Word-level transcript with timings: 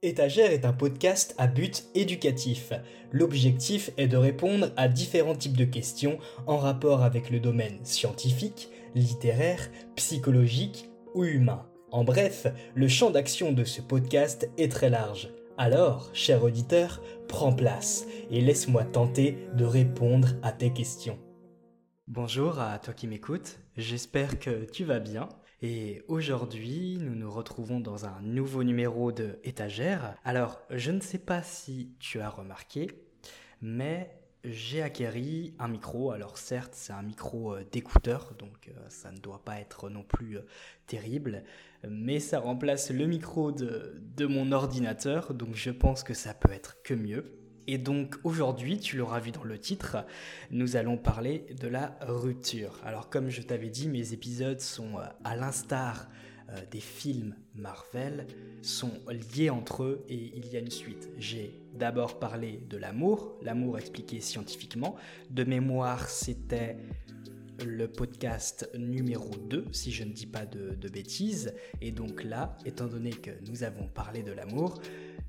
Étagère 0.00 0.52
est 0.52 0.64
un 0.64 0.72
podcast 0.72 1.34
à 1.38 1.48
but 1.48 1.86
éducatif. 1.96 2.72
L'objectif 3.10 3.90
est 3.96 4.06
de 4.06 4.16
répondre 4.16 4.70
à 4.76 4.86
différents 4.86 5.34
types 5.34 5.56
de 5.56 5.64
questions 5.64 6.20
en 6.46 6.56
rapport 6.56 7.02
avec 7.02 7.30
le 7.30 7.40
domaine 7.40 7.84
scientifique, 7.84 8.68
littéraire, 8.94 9.68
psychologique 9.96 10.88
ou 11.16 11.24
humain. 11.24 11.66
En 11.90 12.04
bref, 12.04 12.46
le 12.76 12.86
champ 12.86 13.10
d'action 13.10 13.50
de 13.50 13.64
ce 13.64 13.80
podcast 13.80 14.48
est 14.56 14.70
très 14.70 14.88
large. 14.88 15.30
Alors, 15.56 16.10
cher 16.12 16.44
auditeur, 16.44 17.02
prends 17.26 17.52
place 17.52 18.06
et 18.30 18.40
laisse-moi 18.40 18.84
tenter 18.84 19.36
de 19.56 19.64
répondre 19.64 20.28
à 20.44 20.52
tes 20.52 20.72
questions. 20.72 21.18
Bonjour 22.06 22.60
à 22.60 22.78
toi 22.78 22.94
qui 22.94 23.08
m'écoutes, 23.08 23.58
j'espère 23.76 24.38
que 24.38 24.64
tu 24.64 24.84
vas 24.84 25.00
bien. 25.00 25.28
Et 25.60 26.02
aujourd'hui, 26.06 26.98
nous 27.00 27.16
nous 27.16 27.30
retrouvons 27.30 27.80
dans 27.80 28.06
un 28.06 28.20
nouveau 28.22 28.62
numéro 28.62 29.10
de 29.10 29.40
Étagère. 29.42 30.14
Alors, 30.24 30.60
je 30.70 30.92
ne 30.92 31.00
sais 31.00 31.18
pas 31.18 31.42
si 31.42 31.90
tu 31.98 32.20
as 32.20 32.30
remarqué, 32.30 32.88
mais 33.60 34.18
j'ai 34.44 34.82
acquéri 34.82 35.54
un 35.58 35.66
micro. 35.66 36.12
Alors 36.12 36.38
certes, 36.38 36.74
c'est 36.74 36.92
un 36.92 37.02
micro 37.02 37.54
euh, 37.54 37.64
d'écouteur, 37.72 38.34
donc 38.38 38.68
euh, 38.68 38.72
ça 38.88 39.10
ne 39.10 39.18
doit 39.18 39.44
pas 39.44 39.58
être 39.58 39.90
non 39.90 40.04
plus 40.04 40.38
euh, 40.38 40.42
terrible, 40.86 41.42
mais 41.88 42.20
ça 42.20 42.38
remplace 42.38 42.90
le 42.90 43.06
micro 43.06 43.50
de, 43.50 44.00
de 44.16 44.26
mon 44.26 44.52
ordinateur, 44.52 45.34
donc 45.34 45.56
je 45.56 45.70
pense 45.70 46.04
que 46.04 46.14
ça 46.14 46.34
peut 46.34 46.52
être 46.52 46.82
que 46.84 46.94
mieux. 46.94 47.37
Et 47.70 47.76
donc 47.76 48.16
aujourd'hui, 48.24 48.78
tu 48.78 48.96
l'auras 48.96 49.20
vu 49.20 49.30
dans 49.30 49.44
le 49.44 49.58
titre, 49.58 49.98
nous 50.50 50.76
allons 50.76 50.96
parler 50.96 51.44
de 51.60 51.68
la 51.68 51.98
rupture. 52.00 52.80
Alors 52.82 53.10
comme 53.10 53.28
je 53.28 53.42
t'avais 53.42 53.68
dit, 53.68 53.88
mes 53.88 54.14
épisodes 54.14 54.60
sont 54.60 54.96
euh, 54.96 55.02
à 55.22 55.36
l'instar 55.36 56.08
euh, 56.48 56.56
des 56.70 56.80
films 56.80 57.36
Marvel, 57.54 58.26
sont 58.62 58.92
liés 59.36 59.50
entre 59.50 59.82
eux 59.82 60.06
et 60.08 60.32
il 60.34 60.48
y 60.48 60.56
a 60.56 60.60
une 60.60 60.70
suite. 60.70 61.10
J'ai 61.18 61.60
d'abord 61.74 62.18
parlé 62.18 62.62
de 62.70 62.78
l'amour, 62.78 63.36
l'amour 63.42 63.78
expliqué 63.78 64.22
scientifiquement. 64.22 64.96
De 65.28 65.44
mémoire, 65.44 66.08
c'était 66.08 66.78
le 67.66 67.86
podcast 67.86 68.70
numéro 68.78 69.28
2, 69.50 69.66
si 69.72 69.92
je 69.92 70.04
ne 70.04 70.12
dis 70.12 70.26
pas 70.26 70.46
de, 70.46 70.74
de, 70.74 70.88
bêtises. 70.88 71.52
Et 71.82 71.90
donc 71.90 72.24
là, 72.24 72.56
étant 72.64 72.86
donné 72.86 73.10
que 73.10 73.32
nous 73.46 73.62
avons 73.62 73.88
parlé 73.88 74.22
de 74.22 74.32
l'amour, 74.32 74.80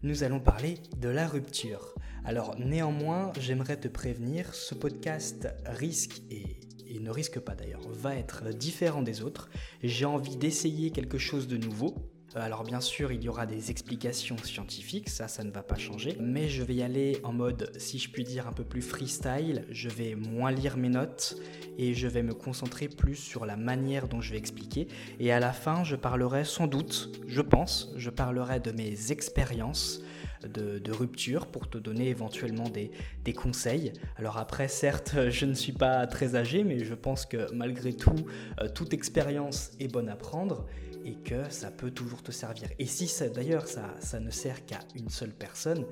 nous 0.04 0.24
allons 0.24 0.40
parler 0.40 0.76
de 0.98 1.10
la 1.10 1.28
rupture. 1.28 1.94
Alors 2.24 2.58
néanmoins, 2.58 3.32
j'aimerais 3.40 3.78
te 3.78 3.88
prévenir, 3.88 4.54
ce 4.54 4.76
podcast 4.76 5.48
risque 5.66 6.22
et, 6.30 6.60
ne 7.00 7.12
risque 7.12 7.40
pas 7.40 7.56
d'ailleurs, 7.56 7.88
va 7.90 8.16
être 8.16 8.50
différent 8.50 9.02
des 9.02 9.22
autres. 9.22 9.50
J'ai 9.84 10.06
envie 10.06 10.36
d'essayer 10.36 10.92
quelque 10.92 11.18
chose 11.18 11.48
de 11.48 11.56
nouveau. 11.56 11.96
Euh, 12.36 12.42
alors 12.42 12.64
bien 12.64 12.82
sûr, 12.82 13.12
il 13.12 13.24
y 13.24 13.30
aura 13.30 13.46
des 13.46 13.72
explications 13.72 14.38
scientifiques, 14.38 15.10
ça, 15.10 15.28
ça 15.28 15.44
ne 15.44 15.52
va 15.52 15.64
pas 15.64 15.78
changer, 15.78 16.16
mais 16.20 16.50
je 16.50 16.64
vais 16.64 16.76
y 16.76 16.84
aller 16.84 17.20
en 17.24 17.34
mode, 17.34 17.72
si 17.78 17.98
je 18.00 18.10
puis 18.10 18.24
dire, 18.24 18.48
un 18.48 18.52
peu 18.54 18.64
plus 18.64 18.82
freestyle. 18.82 19.66
Je 19.72 19.90
vais 19.90 20.16
moins 20.16 20.52
lire 20.52 20.78
mes 20.78 20.90
notes 20.90 21.38
et 21.78 21.94
je 21.94 22.08
vais 22.08 22.24
me 22.24 22.34
concentrer 22.34 22.88
plus 22.88 23.16
sur 23.16 23.46
la 23.46 23.56
manière 23.56 24.08
dont 24.08 24.22
je 24.22 24.32
vais 24.32 24.38
expliquer. 24.38 24.88
Et 25.20 25.32
à 25.32 25.40
la 25.40 25.54
fin, 25.54 25.84
je 25.84 25.96
parlerai 25.96 26.44
sans 26.44 26.68
doute, 26.68 27.12
je 27.28 27.42
pense, 27.42 27.92
je 27.96 28.10
parlerai 28.10 28.60
de 28.60 28.72
mes 28.72 29.12
expériences 29.12 30.02
de, 30.48 30.92
rupture 30.92 31.48
pour 31.48 31.70
te 31.70 31.78
donner 31.78 32.10
éventuellement 32.10 32.70
des, 32.70 32.92
conseils. 33.34 33.94
Alors 34.18 34.38
après, 34.38 34.68
certes, 34.68 35.16
je 35.30 35.46
ne 35.46 35.54
suis 35.54 35.72
pas 35.72 36.08
très 36.08 36.36
âgé, 36.36 36.64
mais 36.64 36.84
je 36.84 36.96
pense 36.96 37.26
que 37.26 37.52
malgré 37.54 37.94
tout, 37.94 38.16
euh, 38.60 38.68
toute 38.68 38.94
expérience 38.94 39.72
est 39.80 39.88
bonne 39.88 40.10
à 40.10 40.16
prendre 40.16 40.66
et 41.06 41.14
que 41.14 41.50
ça 41.50 41.72
peut 41.72 41.92
toujours 41.92 42.24
te 42.24 42.32
servir. 42.32 42.70
Et 42.80 42.86
si 42.86 43.10
d'ailleurs 43.34 43.68
ça, 43.68 43.96
ça, 44.00 44.20
ne 44.20 44.32
sert 44.32 44.66
qu'à 44.66 44.80
une 44.96 45.10
seule 45.10 45.32
personne, 45.32 45.86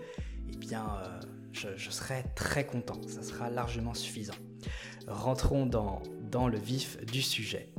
eh 0.52 0.58
bien 0.58 0.86
euh, 0.86 1.20
je, 1.54 1.70
je, 1.76 1.92
serai 1.92 2.26
très 2.36 2.66
content, 2.66 3.00
ça 3.08 3.22
sera 3.22 3.50
largement 3.50 3.94
suffisant. 3.94 4.36
Rentrons 5.08 5.66
dans, 5.66 6.02
dans 6.30 6.48
le 6.48 6.58
vif 6.58 6.98
du 7.06 7.22
sujet. 7.22 7.70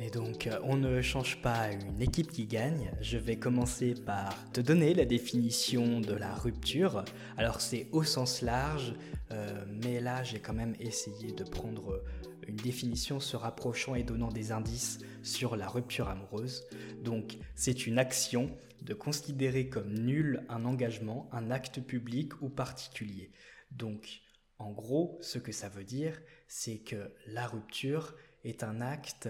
Et 0.00 0.10
donc, 0.10 0.46
euh, 0.46 0.60
on 0.62 0.76
ne 0.76 1.02
change 1.02 1.42
pas 1.42 1.72
une 1.72 2.00
équipe 2.00 2.30
qui 2.30 2.46
gagne. 2.46 2.92
Je 3.00 3.18
vais 3.18 3.36
commencer 3.36 3.94
par 3.94 4.32
te 4.52 4.60
donner 4.60 4.94
la 4.94 5.04
définition 5.04 6.00
de 6.00 6.14
la 6.14 6.32
rupture. 6.34 7.04
Alors, 7.36 7.60
c'est 7.60 7.88
au 7.90 8.04
sens 8.04 8.40
large, 8.42 8.94
euh, 9.32 9.64
mais 9.82 10.00
là, 10.00 10.22
j'ai 10.22 10.38
quand 10.38 10.52
même 10.52 10.76
essayé 10.78 11.32
de 11.32 11.42
prendre 11.42 12.04
une 12.46 12.54
définition 12.54 13.18
se 13.18 13.36
rapprochant 13.36 13.96
et 13.96 14.04
donnant 14.04 14.28
des 14.28 14.52
indices 14.52 15.00
sur 15.24 15.56
la 15.56 15.66
rupture 15.66 16.08
amoureuse. 16.08 16.64
Donc, 17.02 17.36
c'est 17.56 17.88
une 17.88 17.98
action 17.98 18.56
de 18.82 18.94
considérer 18.94 19.68
comme 19.68 19.92
nul 19.94 20.44
un 20.48 20.64
engagement, 20.64 21.28
un 21.32 21.50
acte 21.50 21.80
public 21.80 22.40
ou 22.40 22.48
particulier. 22.48 23.32
Donc, 23.72 24.20
en 24.60 24.70
gros, 24.70 25.18
ce 25.20 25.38
que 25.38 25.52
ça 25.52 25.68
veut 25.68 25.84
dire, 25.84 26.20
c'est 26.46 26.78
que 26.78 27.12
la 27.26 27.48
rupture 27.48 28.14
est 28.44 28.62
un 28.62 28.80
acte 28.80 29.28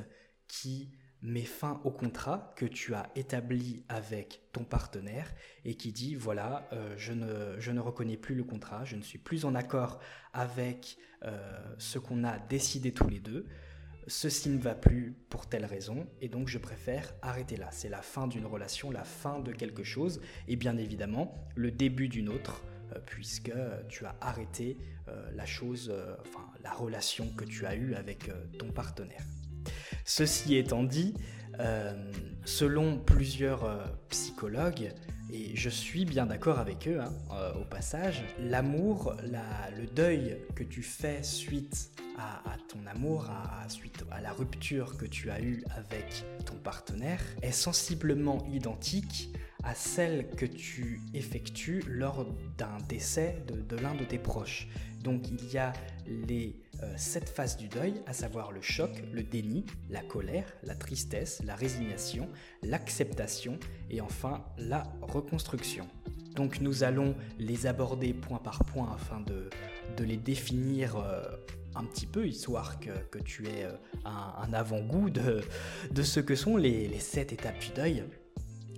qui 0.49 0.91
met 1.23 1.43
fin 1.43 1.81
au 1.85 1.91
contrat 1.91 2.53
que 2.57 2.67
tu 2.67 2.95
as 2.95 3.11
établi 3.17 3.83
avec 3.89 4.41
ton 4.53 4.65
partenaire 4.65 5.35
et 5.65 5.75
qui 5.75 5.93
dit 5.93 6.15
voilà 6.15 6.69
euh, 6.73 6.95
je, 6.97 7.13
ne, 7.13 7.59
je 7.59 7.73
ne 7.73 7.81
reconnais 7.81 8.17
plus 8.17 8.35
le 8.35 8.45
contrat, 8.45 8.85
je 8.85 8.97
ne 8.97 9.03
suis 9.03 9.19
plus 9.19 9.45
en 9.45 9.55
accord 9.55 9.99
avec 10.33 10.97
euh, 11.25 11.75
ce 11.79 11.99
qu'on 11.99 12.23
a 12.23 12.39
décidé 12.39 12.93
tous 12.93 13.09
les 13.09 13.19
deux, 13.19 13.47
ceci 14.07 14.49
ne 14.49 14.59
va 14.59 14.77
plus 14.77 15.17
pour 15.29 15.49
telle 15.49 15.65
raison 15.65 16.07
et 16.21 16.29
donc 16.29 16.47
je 16.47 16.59
préfère 16.59 17.13
arrêter 17.21 17.57
là. 17.57 17.69
C'est 17.73 17.89
la 17.89 18.03
fin 18.03 18.29
d'une 18.29 18.47
relation, 18.47 18.93
la 18.93 19.05
fin 19.05 19.41
de 19.41 19.51
quelque 19.51 19.83
chose 19.83 20.21
et 20.47 20.55
bien 20.55 20.77
évidemment 20.77 21.35
le 21.57 21.73
début 21.73 22.09
d'une 22.09 22.29
autre 22.29 22.63
euh, 22.95 23.01
puisque 23.05 23.53
tu 23.89 24.07
as 24.07 24.15
arrêté 24.21 24.79
la 25.33 25.47
chose, 25.47 25.91
enfin 26.21 26.47
la 26.63 26.71
relation 26.71 27.31
que 27.31 27.45
tu 27.45 27.65
as 27.65 27.75
eue 27.75 27.95
avec 27.95 28.31
ton 28.59 28.71
partenaire. 28.71 29.23
Ceci 30.09 30.57
étant 30.57 30.85
dit, 30.85 31.13
euh, 31.61 31.93
selon 32.47 32.97
plusieurs 32.99 33.65
euh, 33.65 33.85
psychologues, 34.09 34.95
et 35.31 35.55
je 35.55 35.69
suis 35.69 36.07
bien 36.07 36.25
d'accord 36.25 36.59
avec 36.59 36.89
eux 36.89 36.99
hein, 36.99 37.13
euh, 37.35 37.53
au 37.61 37.65
passage, 37.67 38.25
l'amour, 38.41 39.15
le 39.23 39.87
deuil 39.87 40.39
que 40.57 40.65
tu 40.65 40.83
fais 40.83 41.23
suite 41.23 41.91
à, 42.17 42.57
ton 42.69 42.79
amour, 42.91 43.27
suite 43.69 44.03
à 44.11 44.23
la 44.23 44.33
rupture 44.33 44.97
que 44.97 45.05
tu 45.05 45.31
as 45.31 45.43
eue 45.43 45.63
avec 45.77 46.25
ton 46.47 46.55
partenaire, 46.55 47.21
est 47.43 47.53
sensiblement 47.53 48.49
identique 48.51 49.29
à 49.63 49.75
celle 49.75 50.31
que 50.31 50.47
tu 50.47 51.03
effectues 51.13 51.85
lors 51.87 52.27
d'un 52.57 52.79
décès 52.89 53.45
de 53.47 53.77
l'un 53.77 53.95
de 53.95 54.05
tes 54.05 54.19
proches. 54.19 54.69
Donc 55.05 55.29
il 55.29 55.53
y 55.53 55.59
a 55.59 55.75
les 56.07 56.57
euh, 56.83 56.93
sept 56.97 57.29
phases 57.29 57.57
du 57.57 57.69
deuil, 57.69 57.95
à 58.07 58.13
savoir 58.13 58.53
le 58.53 58.61
choc, 58.61 58.91
le 59.13 59.23
déni, 59.23 59.67
la 59.91 60.01
colère, 60.01 60.47
la 60.63 60.75
tristesse, 60.75 61.43
la 61.45 61.57
résignation, 61.57 62.29
l'acceptation 62.63 63.59
et 63.91 64.01
enfin 64.01 64.45
la 64.59 64.85
reconstruction. 65.03 65.89
Donc 66.37 66.61
nous 66.61 66.85
allons 66.85 67.17
les 67.41 67.67
aborder 67.67 68.15
point 68.15 68.39
par 68.39 68.65
point 68.65 68.93
afin 68.95 69.21
de, 69.21 69.51
les 70.05 70.17
définir 70.17 70.97
euh, 70.97 71.23
un 71.75 71.83
petit 71.83 72.07
peu, 72.07 72.29
histoire 72.29 72.79
que, 72.79 73.19
tu 73.19 73.49
aies 73.49 73.65
euh, 73.65 73.73
un, 74.05 74.53
avant-goût 74.53 75.11
de, 75.11 76.03
ce 76.03 76.21
que 76.21 76.37
sont 76.37 76.57
les, 76.57 76.87
les 76.87 77.01
sept 77.01 77.33
étapes 77.33 77.59
du 77.59 77.71
deuil. 77.75 78.05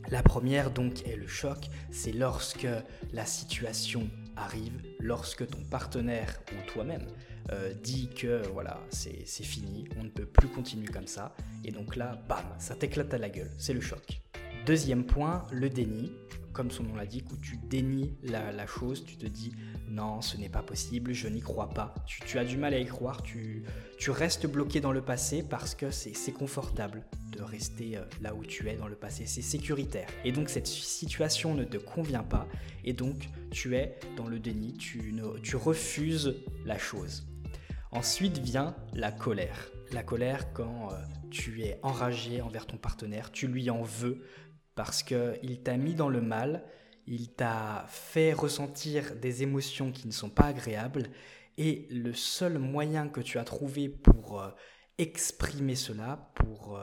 La 0.08 0.22
première 0.22 0.70
donc 0.70 1.06
est 1.06 1.16
le 1.16 1.26
choc, 1.26 1.68
c'est 1.90 2.12
lorsque 2.12 2.66
la 3.12 3.26
situation 3.26 4.08
arrive, 4.36 4.80
lorsque 4.98 5.46
ton 5.46 5.62
partenaire 5.70 6.40
ou 6.52 6.70
toi-même 6.70 7.06
euh, 7.52 7.72
dit 7.74 8.08
que 8.08 8.46
voilà, 8.52 8.80
c'est 8.90 9.24
fini, 9.44 9.88
on 9.98 10.04
ne 10.04 10.08
peut 10.08 10.26
plus 10.26 10.48
continuer 10.48 10.86
comme 10.86 11.06
ça. 11.06 11.34
Et 11.64 11.72
donc 11.72 11.96
là, 11.96 12.20
bam, 12.28 12.44
ça 12.58 12.74
t'éclate 12.74 13.12
à 13.14 13.18
la 13.18 13.28
gueule, 13.28 13.50
c'est 13.58 13.72
le 13.72 13.80
choc. 13.80 14.20
Deuxième 14.66 15.04
point, 15.04 15.46
le 15.50 15.68
déni. 15.68 16.12
Comme 16.52 16.72
son 16.72 16.82
nom 16.82 16.96
l'indique, 16.96 17.30
où 17.32 17.36
tu 17.36 17.56
dénies 17.56 18.12
la, 18.24 18.66
chose, 18.66 19.04
tu 19.04 19.16
te 19.16 19.26
dis 19.26 19.52
non, 19.88 20.20
ce 20.20 20.36
n'est 20.36 20.48
pas 20.48 20.62
possible, 20.62 21.12
je 21.12 21.28
n'y 21.28 21.40
crois 21.40 21.70
pas. 21.70 21.94
Tu, 22.06 22.38
as 22.38 22.44
du 22.44 22.56
mal 22.56 22.74
à 22.74 22.78
y 22.80 22.86
croire, 22.86 23.22
tu, 23.22 23.62
tu 23.98 24.10
restes 24.10 24.48
bloqué 24.48 24.80
dans 24.80 24.90
le 24.90 25.00
passé 25.00 25.44
parce 25.48 25.76
que 25.76 25.92
c'est 25.92 26.32
confortable 26.32 27.04
de 27.30 27.40
rester 27.40 27.96
euh, 27.96 28.02
là 28.20 28.34
où 28.34 28.44
tu 28.44 28.68
es 28.68 28.74
dans 28.74 28.88
le 28.88 28.96
passé, 28.96 29.26
c'est 29.26 29.42
sécuritaire. 29.42 30.08
Et 30.24 30.32
donc 30.32 30.48
cette 30.48 30.66
situation 30.66 31.54
ne 31.54 31.62
te 31.62 31.76
convient 31.76 32.24
pas 32.24 32.48
et 32.84 32.94
donc 32.94 33.28
tu 33.52 33.76
es 33.76 33.98
dans 34.16 34.26
le 34.26 34.40
déni, 34.40 34.74
tu, 34.74 35.14
tu 35.44 35.54
refuses 35.54 36.34
la 36.66 36.78
chose. 36.78 37.29
Ensuite 37.92 38.38
vient 38.38 38.76
la 38.92 39.10
colère. 39.10 39.72
La 39.90 40.04
colère 40.04 40.52
quand 40.52 40.92
euh, 40.92 40.96
tu 41.30 41.62
es 41.62 41.80
enragé 41.82 42.40
envers 42.40 42.64
ton 42.66 42.76
partenaire, 42.76 43.32
tu 43.32 43.48
lui 43.48 43.68
en 43.68 43.82
veux 43.82 44.24
parce 44.76 45.02
qu'il 45.02 45.60
t'a 45.64 45.76
mis 45.76 45.94
dans 45.94 46.08
le 46.08 46.20
mal, 46.20 46.64
il 47.08 47.34
t'a 47.34 47.84
fait 47.88 48.32
ressentir 48.32 49.16
des 49.16 49.42
émotions 49.42 49.90
qui 49.90 50.06
ne 50.06 50.12
sont 50.12 50.30
pas 50.30 50.44
agréables 50.44 51.10
et 51.58 51.88
le 51.90 52.14
seul 52.14 52.60
moyen 52.60 53.08
que 53.08 53.20
tu 53.20 53.38
as 53.38 53.44
trouvé 53.44 53.88
pour 53.88 54.40
euh, 54.40 54.50
exprimer 54.98 55.74
cela, 55.74 56.30
pour 56.36 56.78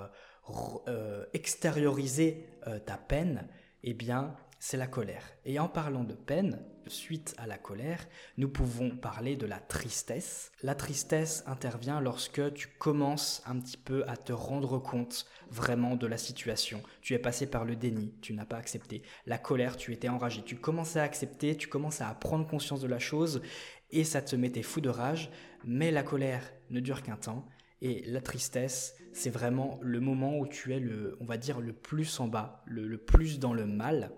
euh, 0.87 1.25
extérioriser 1.33 2.49
ta 2.85 2.97
peine, 2.97 3.47
eh 3.83 3.93
bien, 3.93 4.35
c'est 4.59 4.77
la 4.77 4.87
colère. 4.87 5.23
Et 5.45 5.59
en 5.59 5.67
parlant 5.67 6.03
de 6.03 6.13
peine, 6.13 6.59
suite 6.87 7.35
à 7.37 7.47
la 7.47 7.57
colère, 7.57 8.07
nous 8.37 8.49
pouvons 8.49 8.89
parler 8.89 9.35
de 9.35 9.45
la 9.45 9.59
tristesse. 9.59 10.51
La 10.63 10.75
tristesse 10.75 11.43
intervient 11.45 12.01
lorsque 12.01 12.53
tu 12.53 12.67
commences 12.79 13.43
un 13.45 13.59
petit 13.59 13.77
peu 13.77 14.03
à 14.07 14.17
te 14.17 14.33
rendre 14.33 14.79
compte 14.79 15.25
vraiment 15.49 15.95
de 15.95 16.07
la 16.07 16.17
situation. 16.17 16.81
Tu 17.01 17.13
es 17.13 17.19
passé 17.19 17.47
par 17.47 17.65
le 17.65 17.75
déni, 17.75 18.15
tu 18.21 18.33
n'as 18.33 18.45
pas 18.45 18.57
accepté. 18.57 19.03
La 19.25 19.37
colère, 19.37 19.77
tu 19.77 19.93
étais 19.93 20.09
enragé. 20.09 20.41
Tu 20.43 20.55
commençais 20.55 20.99
à 20.99 21.03
accepter, 21.03 21.55
tu 21.55 21.67
commences 21.67 22.01
à 22.01 22.13
prendre 22.13 22.47
conscience 22.47 22.81
de 22.81 22.87
la 22.87 22.99
chose 22.99 23.41
et 23.91 24.03
ça 24.03 24.21
te 24.21 24.35
mettait 24.35 24.63
fou 24.63 24.81
de 24.81 24.89
rage. 24.89 25.29
Mais 25.65 25.91
la 25.91 26.03
colère 26.03 26.43
ne 26.69 26.79
dure 26.79 27.03
qu'un 27.03 27.17
temps. 27.17 27.47
Et 27.81 28.03
la 28.07 28.21
tristesse, 28.21 28.95
c'est 29.13 29.29
vraiment 29.29 29.79
le 29.83 29.99
moment 29.99 30.39
où 30.39 30.47
tu 30.47 30.73
es 30.73 30.79
le, 30.79 31.15
on 31.19 31.25
va 31.25 31.37
dire, 31.37 31.59
le 31.59 31.73
plus 31.73 32.19
en 32.19 32.27
bas, 32.27 32.63
le 32.65 32.97
plus 32.97 33.37
dans 33.37 33.53
le 33.53 33.67
mal 33.67 34.11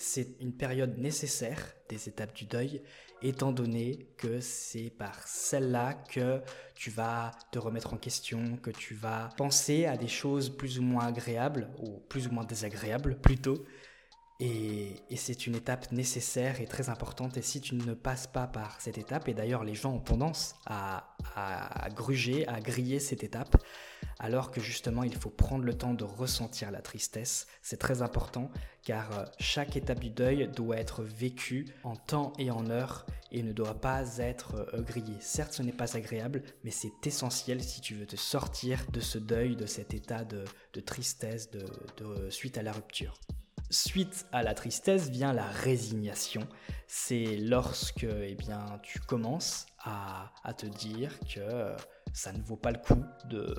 c'est 0.00 0.40
une 0.40 0.52
période 0.52 0.96
nécessaire 0.96 1.62
des 1.90 2.08
étapes 2.08 2.34
du 2.34 2.46
deuil, 2.46 2.80
étant 3.22 3.52
donné 3.52 4.06
que 4.16 4.40
c'est 4.40 4.88
par 4.88 5.28
celle-là 5.28 5.92
que 5.92 6.40
tu 6.74 6.90
vas 6.90 7.32
te 7.52 7.58
remettre 7.58 7.92
en 7.92 7.98
question, 7.98 8.56
que 8.62 8.70
tu 8.70 8.94
vas 8.94 9.28
penser 9.36 9.84
à 9.84 9.98
des 9.98 10.08
choses 10.08 10.48
plus 10.48 10.78
ou 10.78 10.82
moins 10.82 11.06
agréables, 11.06 11.68
ou 11.78 11.98
plus 12.08 12.28
ou 12.28 12.32
moins 12.32 12.44
désagréables 12.44 13.20
plutôt, 13.20 13.62
et, 14.40 14.96
c'est 15.16 15.46
une 15.46 15.54
étape 15.54 15.92
nécessaire 15.92 16.62
et 16.62 16.66
très 16.66 16.88
importante. 16.88 17.36
Et 17.36 17.42
si 17.42 17.60
tu 17.60 17.74
ne 17.74 17.92
passes 17.92 18.26
pas 18.26 18.46
par 18.46 18.80
cette 18.80 18.96
étape, 18.96 19.28
et 19.28 19.34
d'ailleurs 19.34 19.64
les 19.64 19.74
gens 19.74 19.92
ont 19.92 20.00
tendance 20.00 20.54
à, 20.64 21.14
gruger, 21.94 22.48
à 22.48 22.60
griller 22.60 23.00
cette 23.00 23.22
étape, 23.22 23.62
alors 24.18 24.50
que 24.50 24.60
justement 24.60 25.02
il 25.02 25.14
faut 25.14 25.30
prendre 25.30 25.64
le 25.64 25.76
temps 25.76 25.92
de 25.92 26.04
ressentir 26.04 26.70
la 26.70 26.80
tristesse. 26.80 27.46
C'est 27.60 27.76
très 27.76 28.00
important 28.00 28.50
car 28.82 29.18
euh, 29.18 29.24
chaque 29.38 29.76
étape 29.76 30.00
du 30.00 30.08
deuil 30.08 30.48
doit 30.48 30.78
être 30.78 31.02
vécue 31.02 31.66
en 31.84 31.96
temps 31.96 32.32
et 32.38 32.50
en 32.50 32.70
heure 32.70 33.04
et 33.30 33.42
ne 33.42 33.52
doit 33.52 33.80
pas 33.80 34.16
être 34.18 34.68
euh, 34.74 34.80
grillée. 34.80 35.18
Certes, 35.20 35.52
ce 35.52 35.62
n'est 35.62 35.72
pas 35.72 35.96
agréable, 35.96 36.42
mais 36.64 36.70
c'est 36.70 37.06
essentiel 37.06 37.62
si 37.62 37.82
tu 37.82 37.94
veux 37.94 38.06
te 38.06 38.16
sortir 38.16 38.86
de 38.90 39.00
ce 39.00 39.18
deuil, 39.18 39.54
de 39.54 39.66
cet 39.66 39.92
état 39.92 40.24
de, 40.24 40.44
tristesse 40.80 41.50
de, 41.50 41.66
suite 42.30 42.56
à 42.56 42.62
la 42.62 42.72
rupture. 42.72 43.14
Suite 43.70 44.26
à 44.32 44.42
la 44.42 44.54
tristesse 44.54 45.10
vient 45.10 45.32
la 45.32 45.46
résignation. 45.46 46.46
C'est 46.88 47.36
lorsque 47.36 48.04
eh 48.04 48.34
bien, 48.34 48.80
tu 48.82 48.98
commences 48.98 49.66
à, 49.84 50.32
te 50.56 50.66
dire 50.66 51.16
que 51.20 51.76
ça 52.12 52.32
ne 52.32 52.42
vaut 52.42 52.56
pas 52.56 52.72
le 52.72 52.78
coup 52.78 53.04
de, 53.26 53.54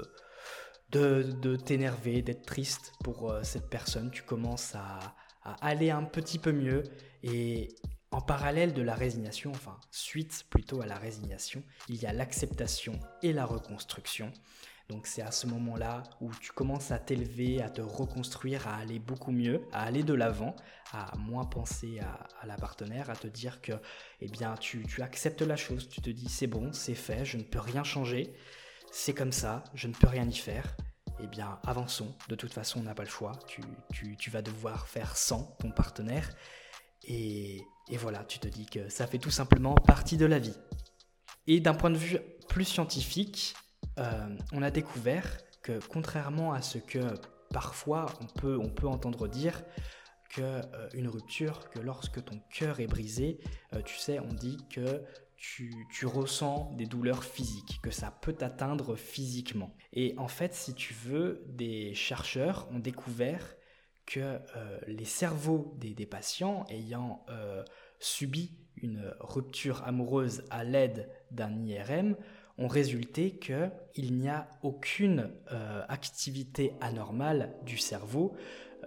de, 0.92 1.56
t'énerver, 1.56 2.22
d'être 2.22 2.46
triste 2.46 2.92
pour 3.04 3.32
euh, 3.32 3.42
cette 3.44 3.70
personne. 3.70 4.12
Tu 4.12 4.24
commences 4.24 4.76
à, 4.76 5.00
à, 5.44 5.54
aller 5.66 5.92
un 5.92 6.04
petit 6.04 6.40
peu 6.40 6.52
mieux. 6.52 6.84
Et 7.24 7.70
en 8.12 8.20
parallèle 8.20 8.74
de 8.74 8.82
la 8.82 8.96
résignation, 8.96 9.52
enfin 9.52 9.80
suite 9.92 10.46
plutôt 10.50 10.82
à 10.82 10.86
la 10.86 10.98
résignation, 10.98 11.64
il 11.88 11.96
y 11.96 12.06
a 12.06 12.12
l'acceptation 12.12 13.00
et 13.24 13.32
la 13.32 13.46
reconstruction. 13.46 14.34
Donc 14.92 15.08
c'est 15.08 15.22
à 15.22 15.32
ce 15.32 15.48
moment-là 15.48 16.04
où 16.20 16.30
tu 16.42 16.52
commences 16.52 16.92
à 16.92 17.00
t'élever, 17.00 17.62
à 17.62 17.70
te 17.70 17.80
reconstruire, 17.82 18.68
à 18.68 18.76
aller 18.76 19.00
beaucoup 19.00 19.32
mieux, 19.32 19.62
à 19.72 19.84
aller 19.84 20.04
de 20.04 20.14
l'avant, 20.14 20.54
à 20.92 21.16
moins 21.18 21.46
penser 21.46 22.02
à, 22.02 22.46
la 22.46 22.58
partenaire, 22.58 23.10
à 23.10 23.16
te 23.16 23.28
dire 23.28 23.62
que 23.62 23.72
eh 24.20 24.28
bien, 24.28 24.56
tu, 24.56 24.86
acceptes 25.02 25.44
la 25.44 25.56
chose, 25.56 25.88
tu 25.88 26.02
te 26.02 26.10
dis 26.10 26.28
c'est 26.28 26.48
bon, 26.48 26.74
c'est 26.74 26.94
fait, 26.94 27.24
je 27.24 27.38
ne 27.38 27.44
peux 27.44 27.60
rien 27.60 27.86
changer, 27.86 28.34
c'est 28.92 29.14
comme 29.14 29.32
ça, 29.32 29.64
je 29.74 29.88
ne 29.88 29.94
peux 29.94 30.08
rien 30.08 30.28
y 30.28 30.36
faire. 30.36 30.76
Eh 31.24 31.28
bien, 31.28 31.60
avançons. 31.66 32.14
De 32.28 32.36
toute 32.36 32.52
façon, 32.52 32.80
on 32.80 32.84
n'a 32.84 32.96
pas 32.96 33.04
le 33.04 33.10
choix. 33.10 33.34
Tu, 33.48 34.30
vas 34.32 34.42
devoir 34.42 34.88
faire 34.88 35.16
sans 35.16 35.56
ton 35.60 35.72
partenaire. 35.72 36.28
Et, 37.04 37.62
et 37.90 37.98
voilà, 37.98 38.26
tu 38.26 38.40
te 38.40 38.48
dis 38.48 38.66
que 38.66 38.90
ça 38.90 39.06
fait 39.06 39.20
tout 39.20 39.30
simplement 39.30 39.76
partie 39.76 40.18
de 40.18 40.26
la 40.26 40.40
vie. 40.40 40.58
Et 41.46 41.60
d'un 41.60 41.76
point 41.76 41.92
de 41.92 41.98
vue 41.98 42.18
plus 42.50 42.66
scientifique, 42.66 43.56
euh, 44.00 44.38
on 44.54 44.62
a 44.62 44.72
découvert 44.72 45.38
que 45.62 45.80
contrairement 45.88 46.54
à 46.54 46.62
ce 46.62 46.78
que 46.78 47.00
parfois 47.52 48.08
on 48.22 48.70
peut, 48.70 48.88
entendre 48.88 49.28
dire, 49.28 49.62
que 50.30 50.42
euh, 50.42 50.90
une 50.94 51.08
rupture, 51.08 51.70
que 51.70 51.80
lorsque 51.80 52.24
ton 52.24 52.42
cœur 52.50 52.80
est 52.80 52.88
brisé, 52.88 53.40
euh, 53.74 53.82
tu 53.82 53.98
sais, 53.98 54.20
on 54.20 54.34
dit 54.34 54.58
que 54.70 55.04
tu, 55.36 56.06
ressens 56.06 56.72
des 56.78 56.86
douleurs 56.86 57.24
physiques, 57.24 57.80
que 57.82 57.90
ça 57.90 58.12
peut 58.22 58.34
t'atteindre 58.34 58.96
physiquement. 58.96 59.76
Et 59.92 60.14
en 60.18 60.28
fait, 60.28 60.54
si 60.54 60.76
tu 60.76 60.94
veux, 60.94 61.44
des 61.48 61.96
chercheurs 61.96 62.68
ont 62.72 62.78
découvert 62.78 63.56
que 64.06 64.40
les 64.86 65.06
cerveaux 65.06 65.76
des 65.80 66.06
patients 66.06 66.64
ayant 66.70 67.26
subi 68.00 68.56
une 68.76 69.12
rupture 69.20 69.84
amoureuse 69.84 70.44
à 70.52 70.64
l'aide 70.64 71.10
d'un 71.32 71.64
IRM 71.64 72.16
ont 72.58 72.68
résulté 72.68 73.32
qu'il 73.32 74.18
n'y 74.18 74.30
a 74.30 74.48
aucune 74.64 75.32
euh, 75.52 75.84
activité 75.88 76.74
anormale 76.82 77.54
du 77.66 77.78
cerveau 77.78 78.36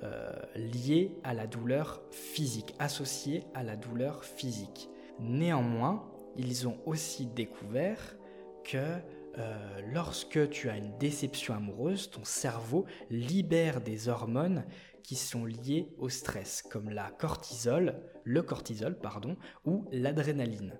euh, 0.02 0.32
liée 0.56 1.16
à 1.22 1.34
la 1.34 1.46
douleur 1.46 2.02
physique, 2.10 2.74
associée 2.78 3.44
à 3.54 3.62
la 3.62 3.76
douleur 3.76 4.24
physique. 4.24 4.88
Néanmoins, 5.20 6.10
ils 6.36 6.66
ont 6.66 6.78
aussi 6.84 7.26
découvert 7.26 8.16
que 8.64 8.98
euh, 9.38 9.80
lorsque 9.92 10.50
tu 10.50 10.68
as 10.68 10.76
une 10.76 10.96
déception 10.98 11.54
amoureuse, 11.54 12.10
ton 12.10 12.24
cerveau 12.24 12.86
libère 13.10 13.80
des 13.80 14.08
hormones 14.08 14.64
qui 15.02 15.16
sont 15.16 15.44
liées 15.44 15.94
au 15.98 16.08
stress, 16.08 16.62
comme 16.62 16.90
la 16.90 17.10
cortisol, 17.10 18.00
le 18.24 18.42
cortisol, 18.42 18.98
pardon, 18.98 19.36
ou 19.64 19.86
l'adrénaline 19.92 20.78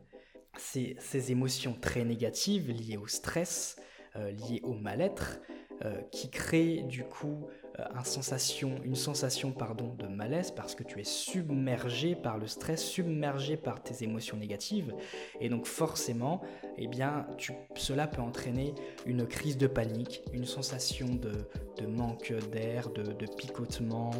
ces, 0.58 0.96
ces, 0.98 1.30
émotions 1.32 1.76
très 1.80 2.04
négatives 2.04 2.70
liées 2.70 2.96
au 2.96 3.06
stress, 3.06 3.76
euh, 4.16 4.30
liées 4.30 4.60
au 4.62 4.74
mal-être, 4.74 5.40
euh, 5.84 6.00
qui 6.12 6.30
créent 6.30 6.82
du 6.82 7.04
coup 7.04 7.46
euh, 7.80 8.78
une 8.84 8.94
sensation, 8.94 9.52
pardon, 9.52 9.94
de 9.98 10.06
malaise 10.06 10.50
parce 10.50 10.74
que 10.74 10.82
tu 10.82 11.00
es 11.00 11.04
submergé 11.04 12.14
par 12.14 12.38
le 12.38 12.46
stress, 12.46 12.84
submergé 12.84 13.56
par 13.56 13.82
tes 13.82 14.04
émotions 14.04 14.36
négatives. 14.36 14.94
Et 15.40 15.48
donc 15.48 15.66
forcément, 15.66 16.40
eh 16.78 16.86
bien, 16.86 17.26
cela 17.74 18.06
peut 18.06 18.22
entraîner 18.22 18.74
une 19.06 19.26
crise 19.26 19.58
de 19.58 19.66
panique, 19.66 20.22
une 20.32 20.44
sensation 20.44 21.06
de, 21.14 21.86
manque 21.86 22.32
d'air, 22.52 22.90
de, 22.90 23.02
de, 23.02 23.26
picotement, 23.26 24.10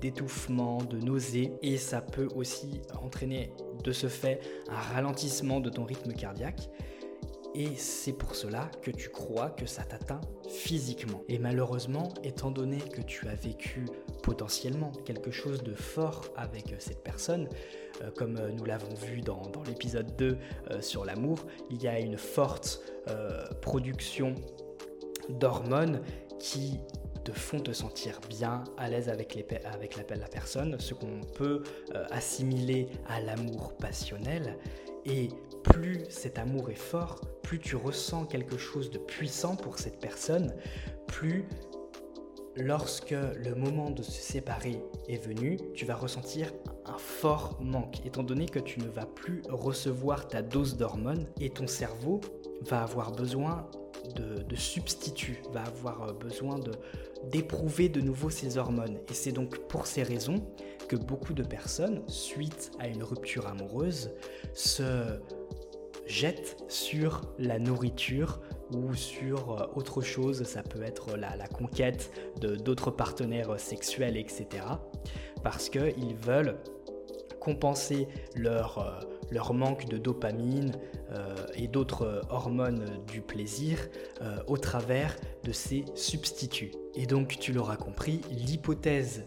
d'étouffement, 0.00 0.78
de 0.78 0.98
nausée. 0.98 1.52
Et 1.62 1.76
ça 1.76 2.00
peut 2.00 2.28
aussi 2.34 2.80
entraîner 3.02 3.52
de 3.82 3.92
ce 3.92 4.08
fait 4.08 4.40
un 4.68 4.94
ralentissement 4.94 5.60
de 5.60 5.70
ton 5.70 5.84
rythme 5.84 6.12
cardiaque. 6.12 6.70
Et 7.54 7.74
c'est 7.76 8.12
pour 8.12 8.36
cela 8.36 8.70
que 8.80 8.92
tu 8.92 9.08
crois 9.08 9.50
que 9.50 9.66
ça 9.66 9.82
t'atteint 9.82 10.20
physiquement. 10.48 11.24
Et 11.28 11.38
malheureusement, 11.38 12.08
étant 12.22 12.50
donné 12.50 12.78
que 12.78 13.00
tu 13.00 13.26
as 13.28 13.34
vécu 13.34 13.86
potentiellement 14.22 14.92
quelque 15.04 15.32
chose 15.32 15.62
de 15.64 15.74
fort 15.74 16.26
avec 16.36 16.76
cette 16.78 17.02
personne, 17.02 17.48
euh, 18.02 18.10
comme 18.16 18.36
euh, 18.36 18.52
nous 18.52 18.64
l'avons 18.64 18.94
vu 18.94 19.20
dans, 19.20 19.42
l'épisode 19.66 20.14
2 20.16 20.38
euh, 20.70 20.80
sur 20.80 21.04
l'amour, 21.04 21.40
il 21.70 21.82
y 21.82 21.88
a 21.88 21.98
une 21.98 22.16
forte 22.16 22.82
production 23.60 24.36
d'hormones 25.28 26.00
qui 26.38 26.78
te 27.24 27.32
font 27.32 27.58
te 27.58 27.72
sentir 27.72 28.20
bien, 28.28 28.62
à 28.76 28.88
l'aise 28.88 29.08
avec, 29.08 29.34
la 29.34 30.28
personne, 30.28 30.78
ce 30.78 30.94
qu'on 30.94 31.20
peut 31.34 31.64
assimiler 32.10 32.86
à 33.08 33.20
l'amour 33.20 33.76
passionnel. 33.76 34.56
Et 35.04 35.28
plus 35.64 36.04
cet 36.08 36.38
amour 36.38 36.70
est 36.70 36.78
fort, 36.78 37.20
plus 37.50 37.58
tu 37.58 37.74
ressens 37.74 38.26
quelque 38.26 38.56
chose 38.56 38.92
de 38.92 38.98
puissant 38.98 39.56
pour 39.56 39.80
cette 39.80 39.98
personne, 39.98 40.54
plus 41.08 41.48
lorsque 42.54 43.10
le 43.10 43.56
moment 43.56 43.90
de 43.90 44.04
se 44.04 44.20
séparer 44.20 44.80
est 45.08 45.20
venu, 45.20 45.58
tu 45.74 45.84
vas 45.84 45.96
ressentir 45.96 46.52
un 46.86 46.96
fort 46.96 47.58
manque, 47.60 48.06
étant 48.06 48.22
donné 48.22 48.46
que 48.46 48.60
tu 48.60 48.78
ne 48.78 48.86
vas 48.86 49.04
plus 49.04 49.42
recevoir 49.48 50.28
ta 50.28 50.42
dose 50.42 50.76
d'hormones 50.76 51.26
et 51.40 51.50
ton 51.50 51.66
cerveau 51.66 52.20
va 52.68 52.84
avoir 52.84 53.10
besoin 53.10 53.68
de, 54.14 54.44
de 54.44 54.54
substituts, 54.54 55.42
va 55.52 55.62
avoir 55.64 56.14
besoin 56.14 56.60
d'éprouver 57.32 57.88
de 57.88 58.00
nouveau 58.00 58.30
ces 58.30 58.58
hormones. 58.58 58.98
Et 59.08 59.14
c'est 59.14 59.32
donc 59.32 59.58
pour 59.66 59.88
ces 59.88 60.04
raisons 60.04 60.46
que 60.88 60.94
beaucoup 60.94 61.34
de 61.34 61.42
personnes, 61.42 62.04
suite 62.06 62.70
à 62.78 62.86
une 62.86 63.02
rupture 63.02 63.48
amoureuse, 63.48 64.12
se 64.54 65.18
jettent 66.10 66.56
sur 66.68 67.22
la 67.38 67.58
nourriture 67.58 68.40
ou 68.74 68.94
sur 68.94 69.52
euh, 69.52 69.66
autre 69.74 70.02
chose, 70.02 70.42
ça 70.42 70.62
peut 70.62 70.82
être 70.82 71.16
la, 71.16 71.30
conquête 71.48 72.12
d'autres 72.40 72.90
partenaires 72.90 73.58
sexuels, 73.58 74.16
etc. 74.16 74.64
Parce 75.42 75.68
qu'ils 75.68 76.16
veulent 76.16 76.56
compenser 77.40 78.08
leur, 78.36 78.78
euh, 78.78 79.06
leur 79.30 79.54
manque 79.54 79.88
de 79.88 79.96
dopamine 79.96 80.72
euh, 81.12 81.34
et 81.54 81.68
d'autres 81.68 82.22
hormones 82.28 82.86
du 83.06 83.22
plaisir 83.22 83.78
au 84.46 84.58
travers 84.58 85.16
de 85.44 85.52
ces 85.52 85.84
substituts. 85.94 86.72
Et 86.94 87.06
donc 87.06 87.38
tu 87.38 87.52
l'auras 87.52 87.76
compris, 87.76 88.20
l'hypothèse 88.30 89.24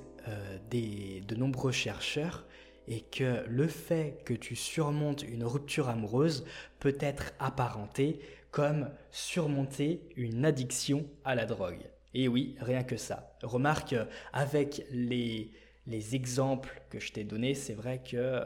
de 0.71 1.35
nombreux 1.35 1.71
chercheurs 1.71 2.47
et 2.87 3.01
que 3.01 3.43
le 3.47 3.67
fait 3.67 4.19
que 4.25 4.33
tu 4.33 4.55
surmontes 4.55 5.23
une 5.23 5.43
rupture 5.43 5.89
amoureuse 5.89 6.45
peut 6.79 6.97
être 6.99 7.33
apparenté 7.39 8.19
comme 8.51 8.89
surmonter 9.09 10.01
une 10.15 10.45
addiction 10.45 11.05
à 11.25 11.35
la 11.35 11.45
drogue. 11.45 11.89
Et 12.13 12.27
oui, 12.27 12.55
rien 12.59 12.83
que 12.83 12.97
ça. 12.97 13.35
Remarque, 13.41 13.95
avec 14.31 14.85
les, 14.91 15.51
les 15.85 16.15
exemples 16.15 16.81
que 16.89 16.99
je 16.99 17.11
t'ai 17.11 17.23
donnés, 17.25 17.55
c'est 17.55 17.73
vrai 17.73 18.01
que 18.01 18.15
euh, 18.15 18.43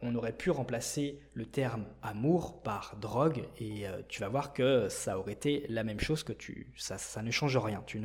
on 0.00 0.14
aurait 0.14 0.36
pu 0.36 0.50
remplacer 0.50 1.20
le 1.34 1.44
terme 1.44 1.84
amour 2.02 2.62
par 2.62 2.96
drogue 2.96 3.44
et 3.58 3.86
euh, 3.86 4.00
tu 4.08 4.20
vas 4.20 4.28
voir 4.28 4.54
que 4.54 4.88
ça 4.88 5.18
aurait 5.18 5.34
été 5.34 5.66
la 5.68 5.84
même 5.84 6.00
chose 6.00 6.22
que 6.22 6.32
tu 6.32 6.72
ça, 6.76 6.96
ça 6.96 7.22
ne 7.22 7.30
change 7.30 7.58
rien. 7.58 7.84
Tu, 7.86 8.00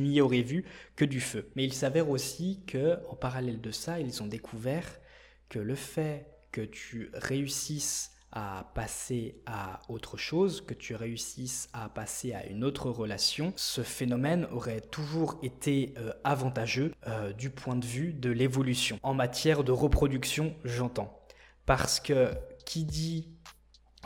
n'y 0.00 0.20
aurais 0.20 0.42
vu 0.42 0.64
que 0.94 1.04
du 1.04 1.20
feu. 1.20 1.50
Mais 1.56 1.64
il 1.64 1.72
s'avère 1.72 2.08
aussi 2.08 2.62
que 2.66 2.98
en 3.08 3.16
parallèle 3.16 3.60
de 3.60 3.72
ça, 3.72 3.98
ils 3.98 4.22
ont 4.22 4.26
découvert 4.26 5.00
que 5.48 5.58
le 5.58 5.74
fait 5.74 6.26
que 6.52 6.60
tu 6.60 7.10
réussisses 7.14 8.12
à 8.32 8.70
passer 8.74 9.40
à 9.46 9.80
autre 9.88 10.16
chose, 10.16 10.60
que 10.60 10.74
tu 10.74 10.94
réussisses 10.94 11.68
à 11.72 11.88
passer 11.88 12.34
à 12.34 12.46
une 12.46 12.64
autre 12.64 12.90
relation, 12.90 13.52
ce 13.56 13.82
phénomène 13.82 14.46
aurait 14.52 14.80
toujours 14.80 15.38
été 15.42 15.94
euh, 15.98 16.12
avantageux 16.24 16.92
euh, 17.06 17.32
du 17.32 17.50
point 17.50 17.76
de 17.76 17.86
vue 17.86 18.12
de 18.12 18.30
l'évolution. 18.30 18.98
En 19.02 19.14
matière 19.14 19.64
de 19.64 19.72
reproduction, 19.72 20.54
j'entends. 20.64 21.18
Parce 21.64 22.00
que 22.00 22.30
qui 22.64 22.84
dit 22.84 23.28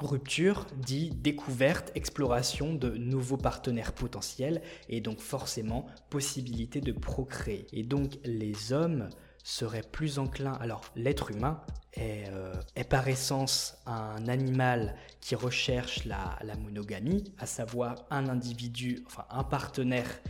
Rupture 0.01 0.67
dit 0.77 1.11
découverte, 1.11 1.93
exploration 1.95 2.75
de 2.75 2.91
nouveaux 2.91 3.37
partenaires 3.37 3.93
potentiels 3.93 4.63
et 4.89 5.01
donc 5.01 5.21
forcément 5.21 5.87
possibilité 6.11 6.81
de 6.81 6.93
procréer. 6.93 7.67
Et 7.73 7.83
donc 7.83 8.19
les 8.25 8.73
hommes 8.73 9.11
serait 9.43 9.83
plus 9.83 10.19
enclin. 10.19 10.53
Alors, 10.55 10.83
l'être 10.97 11.31
humain 11.31 11.61
euh, 11.99 12.55
est, 12.77 12.85
par 12.85 13.09
essence 13.09 13.77
un 13.87 14.29
animal 14.29 14.97
qui 15.21 15.35
recherche 15.35 16.05
la, 16.05 16.39
monogamie, 16.57 17.33
à 17.39 17.47
savoir 17.47 18.07
un 18.11 18.29
individu, 18.29 19.03
enfin 19.07 19.27
un 19.31 19.45
partenaire 19.45 20.21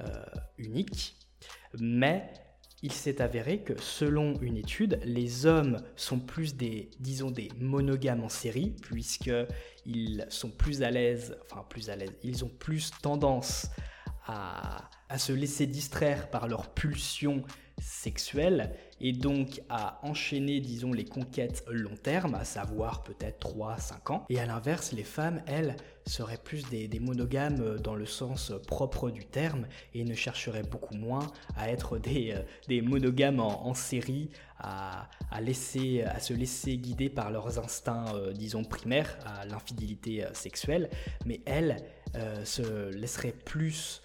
euh, 0.00 0.24
unique. 0.58 1.16
Mais 1.78 2.32
il 2.82 2.92
s'est 2.92 3.22
avéré 3.22 3.62
que 3.62 3.80
selon 3.80 4.34
une 4.40 4.56
étude, 4.56 5.00
les 5.04 5.46
hommes 5.46 5.82
sont 5.96 6.20
plus 6.20 6.56
des, 6.56 6.90
disons, 7.00 7.30
des 7.30 7.48
monogames 7.58 8.22
en 8.22 8.28
série, 8.28 8.74
puisqu'ils 8.82 10.26
sont 10.28 10.50
plus 10.50 10.82
à 10.82 10.90
l'aise, 10.90 11.36
enfin 11.44 11.64
plus 11.68 11.88
à 11.88 11.96
l'aise, 11.96 12.12
ils 12.22 12.44
ont 12.44 12.50
plus 12.50 12.90
tendance 13.00 13.68
à, 14.26 14.90
à 15.08 15.18
se 15.18 15.32
laisser 15.32 15.66
distraire 15.66 16.30
par 16.30 16.48
leurs 16.48 16.68
pulsions 16.74 17.44
sexuelle 17.78 18.72
et 19.00 19.12
donc 19.12 19.60
à 19.68 20.00
enchaîner, 20.02 20.60
disons, 20.60 20.92
les 20.92 21.04
conquêtes 21.04 21.64
long 21.68 21.96
terme, 21.96 22.34
à 22.34 22.44
savoir 22.44 23.02
peut-être 23.02 23.48
3-5 23.48 24.12
ans. 24.12 24.24
Et 24.30 24.38
à 24.38 24.46
l'inverse, 24.46 24.92
les 24.92 25.04
femmes, 25.04 25.42
elles, 25.46 25.76
seraient 26.06 26.38
plus 26.38 26.64
des, 26.68 26.88
monogames 27.00 27.78
dans 27.78 27.96
le 27.96 28.06
sens 28.06 28.52
propre 28.68 29.10
du 29.10 29.24
terme 29.24 29.66
et 29.92 30.04
ne 30.04 30.14
chercheraient 30.14 30.62
beaucoup 30.62 30.94
moins 30.94 31.26
à 31.56 31.68
être 31.70 31.98
des, 32.06 32.32
euh, 32.32 32.42
des 32.68 32.80
monogames 32.80 33.40
en, 33.40 33.74
série, 33.74 34.30
à, 34.60 35.08
laisser, 35.40 36.02
à 36.02 36.20
se 36.20 36.32
laisser 36.32 36.76
guider 36.78 37.10
par 37.10 37.30
leurs 37.30 37.58
instincts, 37.58 38.14
euh, 38.14 38.32
disons, 38.32 38.62
primaires, 38.64 39.18
à 39.26 39.44
l'infidélité 39.46 40.24
euh, 40.24 40.32
sexuelle. 40.32 40.90
Mais 41.24 41.40
elles 41.44 41.76
se 42.44 42.88
laisseraient 42.96 43.34
plus 43.44 44.00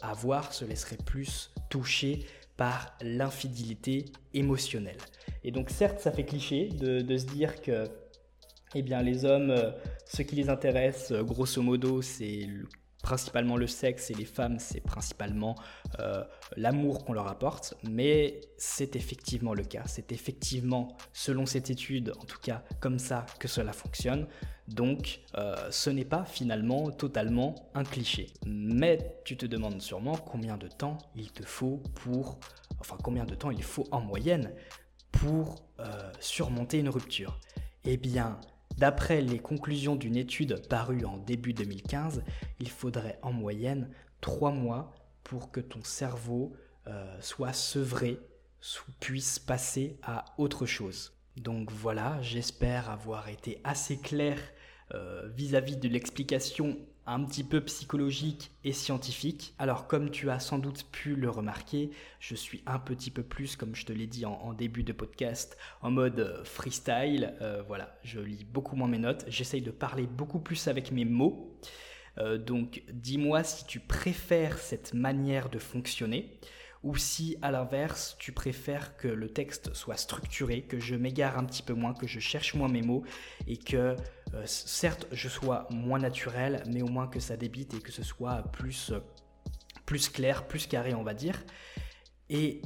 avoir, 0.00 0.52
se 0.52 0.64
laisseraient 0.64 0.98
plus 1.04 1.50
toucher 1.68 2.24
par 2.56 2.96
l'infidélité 3.02 4.06
émotionnelle. 4.34 4.98
Et 5.44 5.50
donc 5.50 5.70
certes, 5.70 6.00
ça 6.00 6.10
fait 6.10 6.24
cliché 6.24 6.68
de, 6.68 7.16
se 7.16 7.26
dire 7.26 7.60
que 7.60 7.84
eh 8.74 8.82
bien, 8.82 9.02
les 9.02 9.24
hommes, 9.24 9.50
euh, 9.50 9.70
ce 10.04 10.22
qui 10.22 10.36
les 10.36 10.48
intéresse, 10.48 11.12
euh, 11.12 11.22
grosso 11.22 11.62
modo, 11.62 12.02
c'est 12.02 12.48
principalement 13.02 13.56
le 13.56 13.68
sexe 13.68 14.10
et 14.10 14.14
les 14.14 14.24
femmes, 14.24 14.58
c'est 14.58 14.80
principalement 14.80 15.54
euh, 16.00 16.24
l'amour 16.56 17.04
qu'on 17.04 17.12
leur 17.12 17.28
apporte, 17.28 17.74
mais 17.88 18.40
c'est 18.58 18.96
effectivement 18.96 19.54
le 19.54 19.62
cas. 19.62 19.84
C'est 19.86 20.10
effectivement, 20.10 20.96
selon 21.12 21.46
cette 21.46 21.70
étude, 21.70 22.12
en 22.20 22.24
tout 22.24 22.40
cas 22.40 22.64
comme 22.80 22.98
ça 22.98 23.24
que 23.38 23.46
cela 23.46 23.72
fonctionne. 23.72 24.26
Donc, 24.68 25.20
ce 25.70 25.90
n'est 25.90 26.04
pas 26.04 26.24
finalement 26.24 26.90
totalement 26.90 27.54
un 27.74 27.84
cliché. 27.84 28.32
Mais 28.46 29.18
tu 29.24 29.36
te 29.36 29.46
demandes 29.46 29.80
sûrement 29.80 30.16
combien 30.16 30.56
de 30.56 30.68
temps 30.68 30.98
il 31.14 31.30
te 31.30 31.44
faut 31.44 31.82
pour 31.94 32.38
enfin 32.80 32.96
combien 33.02 33.24
de 33.24 33.34
temps 33.34 33.50
il 33.50 33.62
faut 33.62 33.86
en 33.90 34.00
moyenne 34.00 34.52
pour 35.12 35.56
euh, 35.80 36.12
surmonter 36.20 36.78
une 36.78 36.88
rupture 36.88 37.40
Eh 37.84 37.96
bien, 37.96 38.38
d'après 38.76 39.20
les 39.20 39.38
conclusions 39.38 39.96
d'une 39.96 40.16
étude 40.16 40.66
parue 40.68 41.04
en 41.04 41.16
début 41.16 41.52
2015, 41.52 42.22
il 42.60 42.68
faudrait 42.70 43.18
en 43.22 43.32
moyenne 43.32 43.90
3 44.20 44.50
mois 44.50 44.92
pour 45.24 45.50
que 45.50 45.60
ton 45.60 45.82
cerveau 45.82 46.54
euh, 46.86 47.16
soit 47.20 47.52
sevré, 47.52 48.20
puisse 49.00 49.38
passer 49.38 49.98
à 50.02 50.24
autre 50.38 50.66
chose. 50.66 51.12
Donc 51.36 51.70
voilà, 51.70 52.20
j'espère 52.22 52.90
avoir 52.90 53.28
été 53.28 53.60
assez 53.62 53.98
clair 53.98 54.38
euh, 54.94 55.28
vis-à-vis 55.34 55.76
de 55.76 55.88
l'explication 55.88 56.78
un 57.06 57.24
petit 57.24 57.44
peu 57.44 57.60
psychologique 57.60 58.50
et 58.64 58.72
scientifique. 58.72 59.54
Alors 59.58 59.86
comme 59.86 60.10
tu 60.10 60.30
as 60.30 60.40
sans 60.40 60.58
doute 60.58 60.86
pu 60.90 61.14
le 61.14 61.30
remarquer, 61.30 61.90
je 62.18 62.34
suis 62.34 62.62
un 62.66 62.78
petit 62.78 63.10
peu 63.10 63.22
plus, 63.22 63.56
comme 63.56 63.74
je 63.74 63.86
te 63.86 63.92
l'ai 63.92 64.06
dit 64.06 64.24
en, 64.26 64.52
début 64.52 64.82
de 64.82 64.92
podcast, 64.92 65.56
en 65.82 65.90
mode 65.90 66.20
euh, 66.20 66.44
freestyle. 66.44 67.34
Euh, 67.40 67.62
voilà, 67.66 67.98
je 68.02 68.20
lis 68.20 68.44
beaucoup 68.44 68.76
moins 68.76 68.88
mes 68.88 68.98
notes, 68.98 69.24
j'essaye 69.28 69.62
de 69.62 69.70
parler 69.70 70.06
beaucoup 70.06 70.40
plus 70.40 70.68
avec 70.68 70.90
mes 70.92 71.04
mots. 71.04 71.58
Donc 72.46 72.82
dis-moi 72.90 73.44
si 73.44 73.66
tu 73.66 73.78
préfères 73.78 74.56
cette 74.56 74.94
manière 74.94 75.50
de 75.50 75.58
fonctionner 75.58 76.40
ou 76.86 76.94
si 76.96 77.36
à 77.42 77.50
l'inverse 77.50 78.16
tu 78.20 78.30
préfères 78.30 78.96
que 78.96 79.08
le 79.08 79.28
texte 79.28 79.74
soit 79.74 79.96
structuré, 79.96 80.62
que 80.62 80.78
je 80.78 80.94
m'égare 80.94 81.36
un 81.36 81.44
petit 81.44 81.64
peu 81.64 81.74
moins, 81.74 81.92
que 81.94 82.06
je 82.06 82.20
cherche 82.20 82.54
moins 82.54 82.68
mes 82.68 82.82
mots 82.82 83.02
et 83.48 83.56
que 83.56 83.96
euh, 84.34 84.42
certes 84.46 85.08
je 85.10 85.28
sois 85.28 85.66
moins 85.70 85.98
naturel, 85.98 86.62
mais 86.68 86.82
au 86.82 86.86
moins 86.86 87.08
que 87.08 87.18
ça 87.18 87.36
débite 87.36 87.74
et 87.74 87.80
que 87.80 87.90
ce 87.90 88.04
soit 88.04 88.44
plus, 88.52 88.92
plus 89.84 90.08
clair, 90.08 90.46
plus 90.46 90.68
carré 90.68 90.94
on 90.94 91.02
va 91.02 91.12
dire. 91.12 91.44
Et 92.30 92.62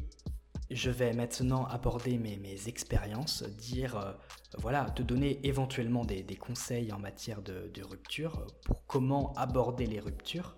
je 0.71 0.91
vais 0.91 1.15
maintenant 1.15 1.65
aborder 1.65 2.19
mes, 2.19 2.37
mes 2.37 2.69
expériences, 2.69 3.43
dire, 3.43 3.97
euh, 3.97 4.13
voilà, 4.59 4.85
te 4.85 5.03
donner 5.03 5.41
éventuellement 5.45 6.05
des, 6.05 6.23
des 6.23 6.37
conseils 6.37 6.93
en 6.93 6.99
matière 6.99 7.41
de, 7.41 7.71
de, 7.73 7.83
rupture, 7.83 8.47
pour 8.65 8.87
comment 8.87 9.33
aborder 9.33 9.87
les 9.87 9.99
ruptures. 9.99 10.57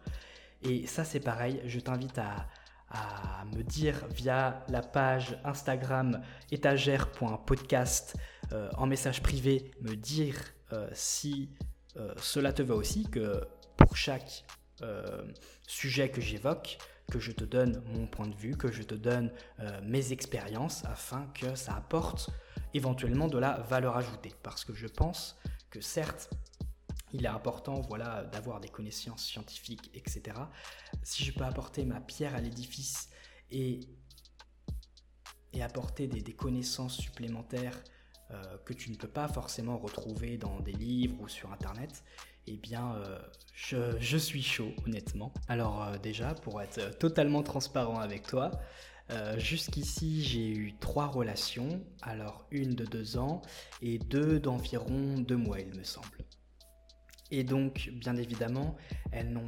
Et 0.65 0.87
ça 0.89 1.05
c'est 1.05 1.21
pareil, 1.21 1.63
je 1.65 1.79
t'invite 1.79 2.19
à, 2.19 2.49
à 2.93 3.45
me 3.57 3.63
dire 3.63 4.07
via 4.11 4.65
la 4.69 4.83
page 4.83 5.39
Instagram 5.45 6.21
étagère.podcast 6.51 8.17
euh, 8.53 8.69
en 8.77 8.87
message 8.87 9.23
privé, 9.23 9.71
me 9.81 9.95
dire 9.95 10.37
euh, 10.73 10.89
si 10.93 11.51
euh, 11.97 12.13
cela 12.19 12.53
te 12.53 12.63
va 12.63 12.75
aussi, 12.75 13.05
que 13.05 13.41
pour 13.77 13.97
chaque 13.97 14.45
sujet 15.65 16.11
que 16.11 16.21
j'évoque, 16.21 16.77
que 17.09 17.21
je 17.21 17.31
te 17.31 17.45
donne 17.45 17.85
mon 17.87 18.09
point 18.09 18.27
de 18.27 18.35
vue, 18.35 18.57
que 18.57 18.73
je 18.73 18.83
te 18.83 18.97
donne 18.97 19.31
mes 19.85 20.13
expériences 20.13 20.85
afin 20.87 21.29
que 21.35 21.55
ça 21.55 21.77
apporte 21.77 22.31
éventuellement 22.75 23.29
de 23.29 23.39
la 23.39 23.61
valeur 23.61 23.97
ajoutée. 23.97 24.33
Parce 24.43 24.65
que 24.65 24.75
je 24.75 24.89
pense 24.89 25.39
que 25.71 25.81
certes, 25.81 26.31
il 27.13 27.25
est 27.25 27.29
important 27.29 27.81
voilà, 27.83 28.25
d'avoir 28.25 28.61
des 28.61 28.69
connaissances 28.69 29.25
scientifiques, 29.25 29.91
etc. 29.95 30.23
Si 31.03 31.25
je 31.25 31.33
peux 31.33 31.45
apporter 31.45 31.85
ma 31.85 32.01
pierre 32.01 32.35
à 32.35 32.41
l'édifice 32.41 33.11
et, 33.51 33.81
et 35.53 35.63
apporter 35.63 36.07
des, 36.07 36.33
connaissances 36.33 36.97
supplémentaires 36.97 37.79
euh, 38.31 38.43
que 38.65 38.73
tu 38.73 38.91
ne 38.91 38.97
peux 38.97 39.09
pas 39.09 39.29
forcément 39.29 39.77
retrouver 39.77 40.39
dans 40.39 40.61
des 40.61 40.73
livres 40.73 41.21
ou 41.21 41.29
sur 41.29 41.53
Internet, 41.53 42.03
eh 42.47 42.57
bien, 42.57 42.97
euh, 42.97 43.19
je, 44.01 44.17
suis 44.17 44.43
chaud, 44.43 44.73
honnêtement. 44.87 45.33
Alors 45.49 45.83
euh, 45.83 45.99
déjà, 45.99 46.35
pour 46.35 46.63
être 46.63 46.99
totalement 46.99 47.43
transparent 47.43 48.01
avec 48.01 48.27
toi, 48.27 48.51
jusqu'ici, 49.37 50.25
j'ai 50.25 50.49
eu 50.49 50.75
trois 50.81 51.07
relations. 51.07 51.85
Alors, 52.01 52.47
une 52.51 52.75
de 52.75 52.87
deux 52.87 53.19
ans 53.19 53.43
et 53.83 53.99
deux 53.99 54.41
d'environ 54.41 55.19
deux 55.19 55.37
mois, 55.37 55.61
il 55.61 55.79
me 55.79 55.85
semble. 55.85 56.09
Et 57.33 57.45
donc, 57.45 57.91
bien 57.95 58.15
évidemment, 58.17 58.77
elles 59.11 59.33
n'ont, 59.33 59.47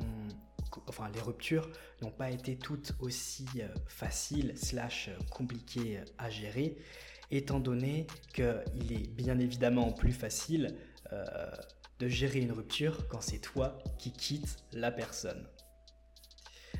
enfin, 0.88 1.10
les 1.14 1.20
ruptures 1.20 1.70
n'ont 2.00 2.10
pas 2.10 2.30
été 2.30 2.56
toutes 2.56 2.94
aussi 2.98 3.46
euh, 3.58 3.68
faciles 3.86 4.54
slash 4.56 5.10
compliquées 5.30 6.00
à 6.16 6.30
gérer, 6.30 6.78
étant 7.30 7.60
donné 7.60 8.06
qu'il 8.32 8.90
est 8.90 9.10
bien 9.10 9.38
évidemment 9.38 9.92
plus 9.92 10.12
facile 10.12 10.74
euh, 11.12 11.26
de 11.98 12.08
gérer 12.08 12.40
une 12.40 12.52
rupture 12.52 13.06
quand 13.08 13.20
c'est 13.20 13.38
toi 13.38 13.78
qui 13.98 14.12
quittes 14.12 14.56
la 14.72 14.90
personne. 14.90 15.46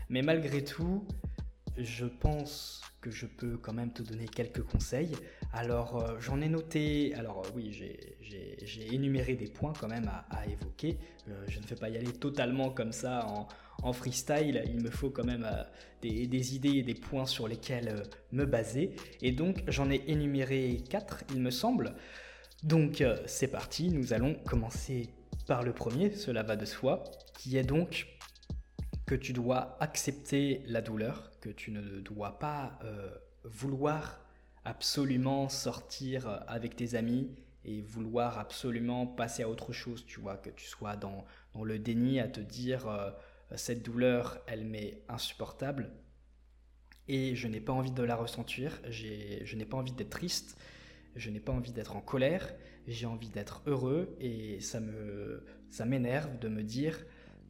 Mais 0.08 0.22
malgré 0.22 0.64
tout, 0.64 1.06
je 1.76 2.06
pense 2.06 2.80
que 3.02 3.10
je 3.10 3.26
peux 3.26 3.58
quand 3.58 3.74
même 3.74 3.92
te 3.92 4.02
donner 4.02 4.26
quelques 4.26 4.62
conseils. 4.62 5.14
Alors 5.56 6.02
euh, 6.02 6.18
j'en 6.18 6.40
ai 6.40 6.48
noté, 6.48 7.14
alors 7.14 7.44
euh, 7.46 7.50
oui 7.54 7.70
j'ai 7.70 8.92
énuméré 8.92 9.36
des 9.36 9.46
points 9.46 9.72
quand 9.78 9.86
même 9.86 10.10
à, 10.30 10.46
évoquer. 10.46 10.98
Euh, 11.28 11.44
je 11.46 11.60
ne 11.60 11.64
vais 11.64 11.76
pas 11.76 11.88
y 11.88 11.96
aller 11.96 12.12
totalement 12.12 12.70
comme 12.70 12.90
ça 12.90 13.24
en, 13.82 13.92
freestyle, 13.92 14.64
il 14.66 14.82
me 14.82 14.90
faut 14.90 15.10
quand 15.10 15.24
même 15.24 15.46
des, 16.00 16.54
idées 16.54 16.78
et 16.78 16.82
des 16.82 16.94
points 16.94 17.26
sur 17.26 17.46
lesquels 17.46 18.02
me 18.32 18.46
baser. 18.46 18.96
Et 19.20 19.30
donc 19.30 19.62
j'en 19.68 19.90
ai 19.90 20.02
énuméré 20.08 20.82
quatre 20.88 21.22
il 21.30 21.40
me 21.40 21.50
semble. 21.50 21.94
Donc 22.62 23.04
c'est 23.26 23.48
parti, 23.48 23.90
nous 23.90 24.12
allons 24.12 24.34
commencer 24.46 25.10
par 25.46 25.62
le 25.62 25.72
premier, 25.72 26.12
cela 26.12 26.42
va 26.42 26.56
de 26.56 26.64
soi, 26.64 27.04
qui 27.38 27.58
est 27.58 27.62
donc 27.62 28.06
que 29.06 29.14
tu 29.14 29.34
dois 29.34 29.76
accepter 29.80 30.62
la 30.66 30.80
douleur, 30.80 31.30
que 31.42 31.50
tu 31.50 31.70
ne 31.70 32.00
dois 32.00 32.38
pas 32.38 32.78
vouloir 33.44 34.23
absolument 34.64 35.48
sortir 35.48 36.42
avec 36.46 36.76
tes 36.76 36.94
amis 36.94 37.30
et 37.64 37.80
vouloir 37.80 38.38
absolument 38.38 39.06
passer 39.06 39.42
à 39.42 39.48
autre 39.48 39.72
chose, 39.72 40.04
tu 40.06 40.20
vois, 40.20 40.36
que 40.36 40.50
tu 40.50 40.66
sois 40.66 40.96
dans, 40.96 41.24
dans 41.54 41.64
le 41.64 41.78
déni 41.78 42.20
à 42.20 42.28
te 42.28 42.40
dire 42.40 42.88
euh, 42.88 43.10
cette 43.56 43.82
douleur, 43.82 44.38
elle 44.46 44.64
m'est 44.64 45.02
insupportable 45.08 45.90
et 47.08 47.34
je 47.34 47.48
n'ai 47.48 47.60
pas 47.60 47.72
envie 47.72 47.90
de 47.90 48.02
la 48.02 48.16
ressentir, 48.16 48.80
je 48.90 49.56
n'ai 49.56 49.64
pas 49.66 49.76
envie 49.76 49.92
d'être 49.92 50.10
triste, 50.10 50.58
je 51.16 51.30
n'ai 51.30 51.40
pas 51.40 51.52
envie 51.52 51.72
d'être 51.72 51.96
en 51.96 52.00
colère, 52.00 52.54
j'ai 52.86 53.06
envie 53.06 53.28
d'être 53.28 53.62
heureux 53.66 54.16
et 54.20 54.60
ça 54.60 54.80
me 54.80 55.44
ça 55.70 55.84
m'énerve 55.84 56.38
de 56.38 56.48
me 56.48 56.62
dire 56.62 57.04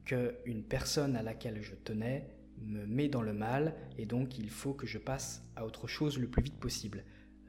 qu'une 0.05 0.65
personne 0.65 1.17
à 1.17 1.23
laquelle 1.23 1.63
je 1.63 1.75
tenais 1.75 2.27
me 2.67 2.87
met 2.87 3.09
dans 3.09 3.23
le 3.23 3.33
mal 3.33 3.75
et 3.99 4.07
donc 4.07 4.39
il 4.39 4.51
faut 4.51 4.73
que 4.73 4.87
je 4.87 4.99
passe 4.99 5.43
à 5.57 5.65
autre 5.65 5.87
chose 5.87 6.19
le 6.19 6.29
plus 6.29 6.43
vite 6.43 6.59
possible. 6.59 7.05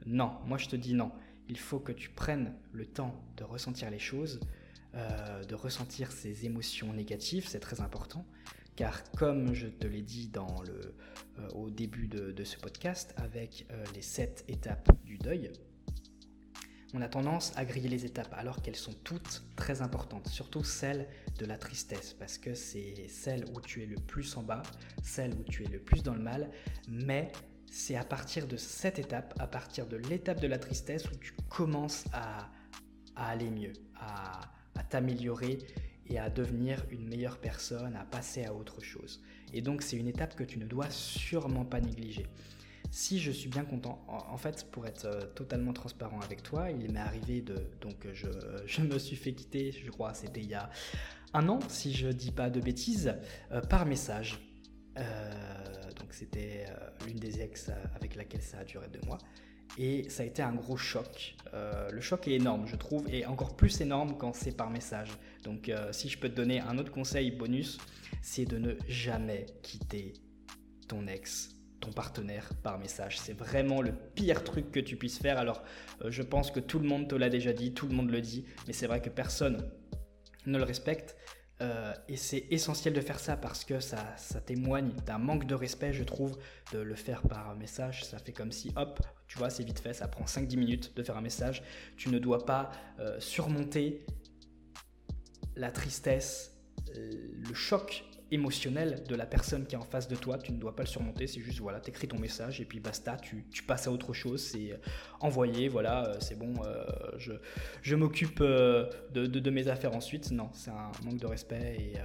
Non, 0.06 0.32
moi 0.46 0.58
je 0.58 0.68
te 0.68 0.76
dis 0.76 0.94
non. 0.94 1.12
Il 1.48 1.58
faut 1.58 1.78
que 1.78 1.92
tu 1.92 2.10
prennes 2.10 2.54
le 2.72 2.86
temps 2.86 3.14
de 3.36 3.44
ressentir 3.44 3.90
les 3.90 3.98
choses, 3.98 4.40
euh, 4.94 5.44
de 5.44 5.54
ressentir 5.54 6.10
ces 6.10 6.46
émotions 6.46 6.92
négatives, 6.92 7.46
c'est 7.46 7.60
très 7.60 7.80
important, 7.80 8.26
car 8.76 9.02
comme 9.12 9.54
je 9.54 9.66
te 9.66 9.86
l'ai 9.86 10.02
dit 10.02 10.30
euh, 10.36 11.48
au 11.54 11.70
début 11.70 12.08
de, 12.08 12.44
ce 12.44 12.56
podcast, 12.56 13.14
avec 13.16 13.66
euh, 13.70 13.84
les 13.94 14.02
sept 14.02 14.44
étapes 14.48 14.90
du 15.04 15.18
deuil, 15.18 15.50
on 16.94 17.02
a 17.02 17.08
tendance 17.08 17.52
à 17.56 17.64
griller 17.64 17.88
les 17.88 18.04
étapes 18.04 18.34
alors 18.36 18.62
qu'elles 18.62 18.76
sont 18.76 18.94
toutes 19.04 19.42
très 19.56 19.82
importantes, 19.82 20.28
surtout 20.28 20.64
celle 20.64 21.08
de 21.38 21.44
la 21.44 21.58
tristesse, 21.58 22.14
parce 22.14 22.38
que 22.38 22.54
c'est 22.54 23.08
celle 23.08 23.44
où 23.54 23.60
tu 23.60 23.82
es 23.82 23.86
le 23.86 23.96
plus 23.96 24.36
en 24.36 24.42
bas, 24.42 24.62
celle 25.02 25.34
où 25.34 25.42
tu 25.42 25.64
es 25.64 25.68
le 25.68 25.78
plus 25.78 26.02
dans 26.02 26.14
le 26.14 26.22
mal, 26.22 26.50
mais 26.88 27.32
c'est 27.70 27.96
à 27.96 28.04
partir 28.04 28.46
de 28.46 28.56
cette 28.56 28.98
étape, 28.98 29.34
à 29.38 29.46
partir 29.46 29.86
de 29.86 29.96
l'étape 29.96 30.40
de 30.40 30.46
la 30.46 30.58
tristesse 30.58 31.10
où 31.10 31.16
tu 31.16 31.34
commences 31.48 32.04
à, 32.12 32.50
aller 33.16 33.50
mieux, 33.50 33.72
à, 33.98 34.40
t'améliorer 34.88 35.58
et 36.06 36.18
à 36.18 36.30
devenir 36.30 36.84
une 36.90 37.08
meilleure 37.08 37.38
personne, 37.38 37.96
à 37.96 38.04
passer 38.04 38.44
à 38.44 38.54
autre 38.54 38.80
chose. 38.80 39.22
Et 39.52 39.60
donc 39.60 39.82
c'est 39.82 39.96
une 39.96 40.06
étape 40.06 40.36
que 40.36 40.44
tu 40.44 40.58
ne 40.58 40.64
dois 40.64 40.88
sûrement 40.90 41.64
pas 41.64 41.80
négliger 41.80 42.26
si 42.96 43.18
je 43.18 43.30
suis 43.30 43.50
bien 43.50 43.66
content, 43.66 44.02
en, 44.08 44.38
fait, 44.38 44.70
pour 44.70 44.86
être 44.86 45.04
euh, 45.04 45.26
totalement 45.34 45.74
transparent 45.74 46.18
avec 46.20 46.42
toi, 46.42 46.70
il 46.70 46.90
m'est 46.90 46.98
arrivé 46.98 47.42
de. 47.42 47.68
Donc, 47.82 48.08
je, 48.14 48.26
je, 48.66 48.80
me 48.80 48.98
suis 48.98 49.16
fait 49.16 49.34
quitter, 49.34 49.70
je 49.70 49.90
crois, 49.90 50.14
c'était 50.14 50.40
il 50.40 50.48
y 50.48 50.54
a 50.54 50.70
un 51.34 51.46
an, 51.50 51.58
si 51.68 51.92
je 51.92 52.08
dis 52.08 52.32
pas 52.32 52.48
de 52.48 52.58
bêtises, 52.58 53.14
euh, 53.52 53.60
par 53.60 53.84
message. 53.84 54.40
Euh, 54.98 55.30
donc, 56.00 56.14
c'était 56.14 56.64
l'une 57.06 57.18
des 57.18 57.42
ex 57.42 57.70
avec 57.94 58.16
laquelle 58.16 58.40
ça 58.40 58.60
a 58.60 58.64
duré 58.64 58.88
deux 58.88 59.06
mois. 59.06 59.18
Et 59.76 60.08
ça 60.08 60.22
a 60.22 60.26
été 60.26 60.40
un 60.40 60.54
gros 60.54 60.78
choc. 60.78 61.36
le 61.52 62.00
choc 62.00 62.26
est 62.28 62.36
énorme, 62.36 62.66
je 62.66 62.76
trouve, 62.76 63.06
et 63.12 63.26
encore 63.26 63.56
plus 63.56 63.78
énorme 63.82 64.16
quand 64.16 64.34
c'est 64.34 64.56
par 64.56 64.70
message. 64.70 65.10
Donc, 65.44 65.70
si 65.92 66.08
je 66.08 66.18
peux 66.18 66.30
te 66.30 66.34
donner 66.34 66.60
un 66.60 66.78
autre 66.78 66.92
conseil 66.92 67.30
bonus, 67.30 67.76
c'est 68.22 68.46
de 68.46 68.56
ne 68.56 68.74
jamais 68.88 69.44
quitter 69.62 70.14
ton 70.88 71.06
ex 71.08 71.55
ton 71.86 71.92
partenaire 71.92 72.50
par 72.62 72.78
message. 72.78 73.18
C'est 73.18 73.32
vraiment 73.32 73.80
le 73.80 73.92
pire 73.92 74.42
truc 74.44 74.72
que 74.72 74.80
tu 74.80 74.96
puisses 74.96 75.18
faire. 75.18 75.38
Alors, 75.38 75.62
euh, 76.02 76.10
je 76.10 76.22
pense 76.22 76.50
que 76.50 76.60
tout 76.60 76.78
le 76.78 76.88
monde 76.88 77.08
te 77.08 77.14
l'a 77.14 77.28
déjà 77.28 77.52
dit, 77.52 77.72
tout 77.72 77.86
le 77.86 77.94
monde 77.94 78.10
le 78.10 78.20
dit, 78.20 78.44
mais 78.66 78.72
c'est 78.72 78.86
vrai 78.86 79.00
que 79.00 79.08
personne 79.08 79.70
ne 80.46 80.58
le 80.58 80.64
respecte. 80.64 81.16
Euh, 81.62 81.94
et 82.08 82.18
c'est 82.18 82.46
essentiel 82.50 82.92
de 82.92 83.00
faire 83.00 83.18
ça 83.18 83.36
parce 83.36 83.64
que 83.64 83.80
ça, 83.80 84.14
ça 84.18 84.40
témoigne 84.40 84.90
d'un 85.06 85.18
manque 85.18 85.46
de 85.46 85.54
respect, 85.54 85.92
je 85.92 86.04
trouve, 86.04 86.38
de 86.72 86.80
le 86.80 86.94
faire 86.94 87.22
par 87.22 87.54
message. 87.56 88.04
Ça 88.04 88.18
fait 88.18 88.32
comme 88.32 88.52
si, 88.52 88.72
hop, 88.76 89.00
tu 89.28 89.38
vois, 89.38 89.48
c'est 89.48 89.64
vite 89.64 89.78
fait, 89.78 89.94
ça 89.94 90.08
prend 90.08 90.24
5-10 90.24 90.56
minutes 90.58 90.96
de 90.96 91.02
faire 91.02 91.16
un 91.16 91.22
message. 91.22 91.62
Tu 91.96 92.10
ne 92.10 92.18
dois 92.18 92.44
pas 92.44 92.70
euh, 92.98 93.18
surmonter 93.20 94.04
la 95.54 95.70
tristesse, 95.70 96.52
le 96.94 97.54
choc 97.54 98.04
émotionnel 98.30 99.04
de 99.08 99.14
la 99.14 99.26
personne 99.26 99.66
qui 99.66 99.74
est 99.74 99.78
en 99.78 99.84
face 99.84 100.08
de 100.08 100.16
toi. 100.16 100.38
Tu 100.38 100.52
ne 100.52 100.58
dois 100.58 100.74
pas 100.74 100.82
le 100.82 100.88
surmonter, 100.88 101.26
c'est 101.26 101.40
juste, 101.40 101.60
voilà, 101.60 101.80
t'écris 101.80 102.08
ton 102.08 102.18
message 102.18 102.60
et 102.60 102.64
puis 102.64 102.80
basta, 102.80 103.16
tu, 103.16 103.44
passes 103.66 103.86
à 103.86 103.92
autre 103.92 104.12
chose, 104.12 104.42
c'est 104.42 104.72
euh, 104.72 104.76
envoyé, 105.20 105.68
voilà, 105.68 106.06
euh, 106.06 106.16
c'est 106.20 106.38
bon, 106.38 106.54
euh, 106.64 106.84
je, 107.82 107.94
m'occupe 107.94 108.42
de, 108.42 109.50
mes 109.50 109.68
affaires 109.68 109.94
ensuite. 109.94 110.30
Non, 110.30 110.50
c'est 110.52 110.70
un 110.70 110.90
manque 111.04 111.18
de 111.18 111.26
respect 111.26 111.76
et, 111.78 111.98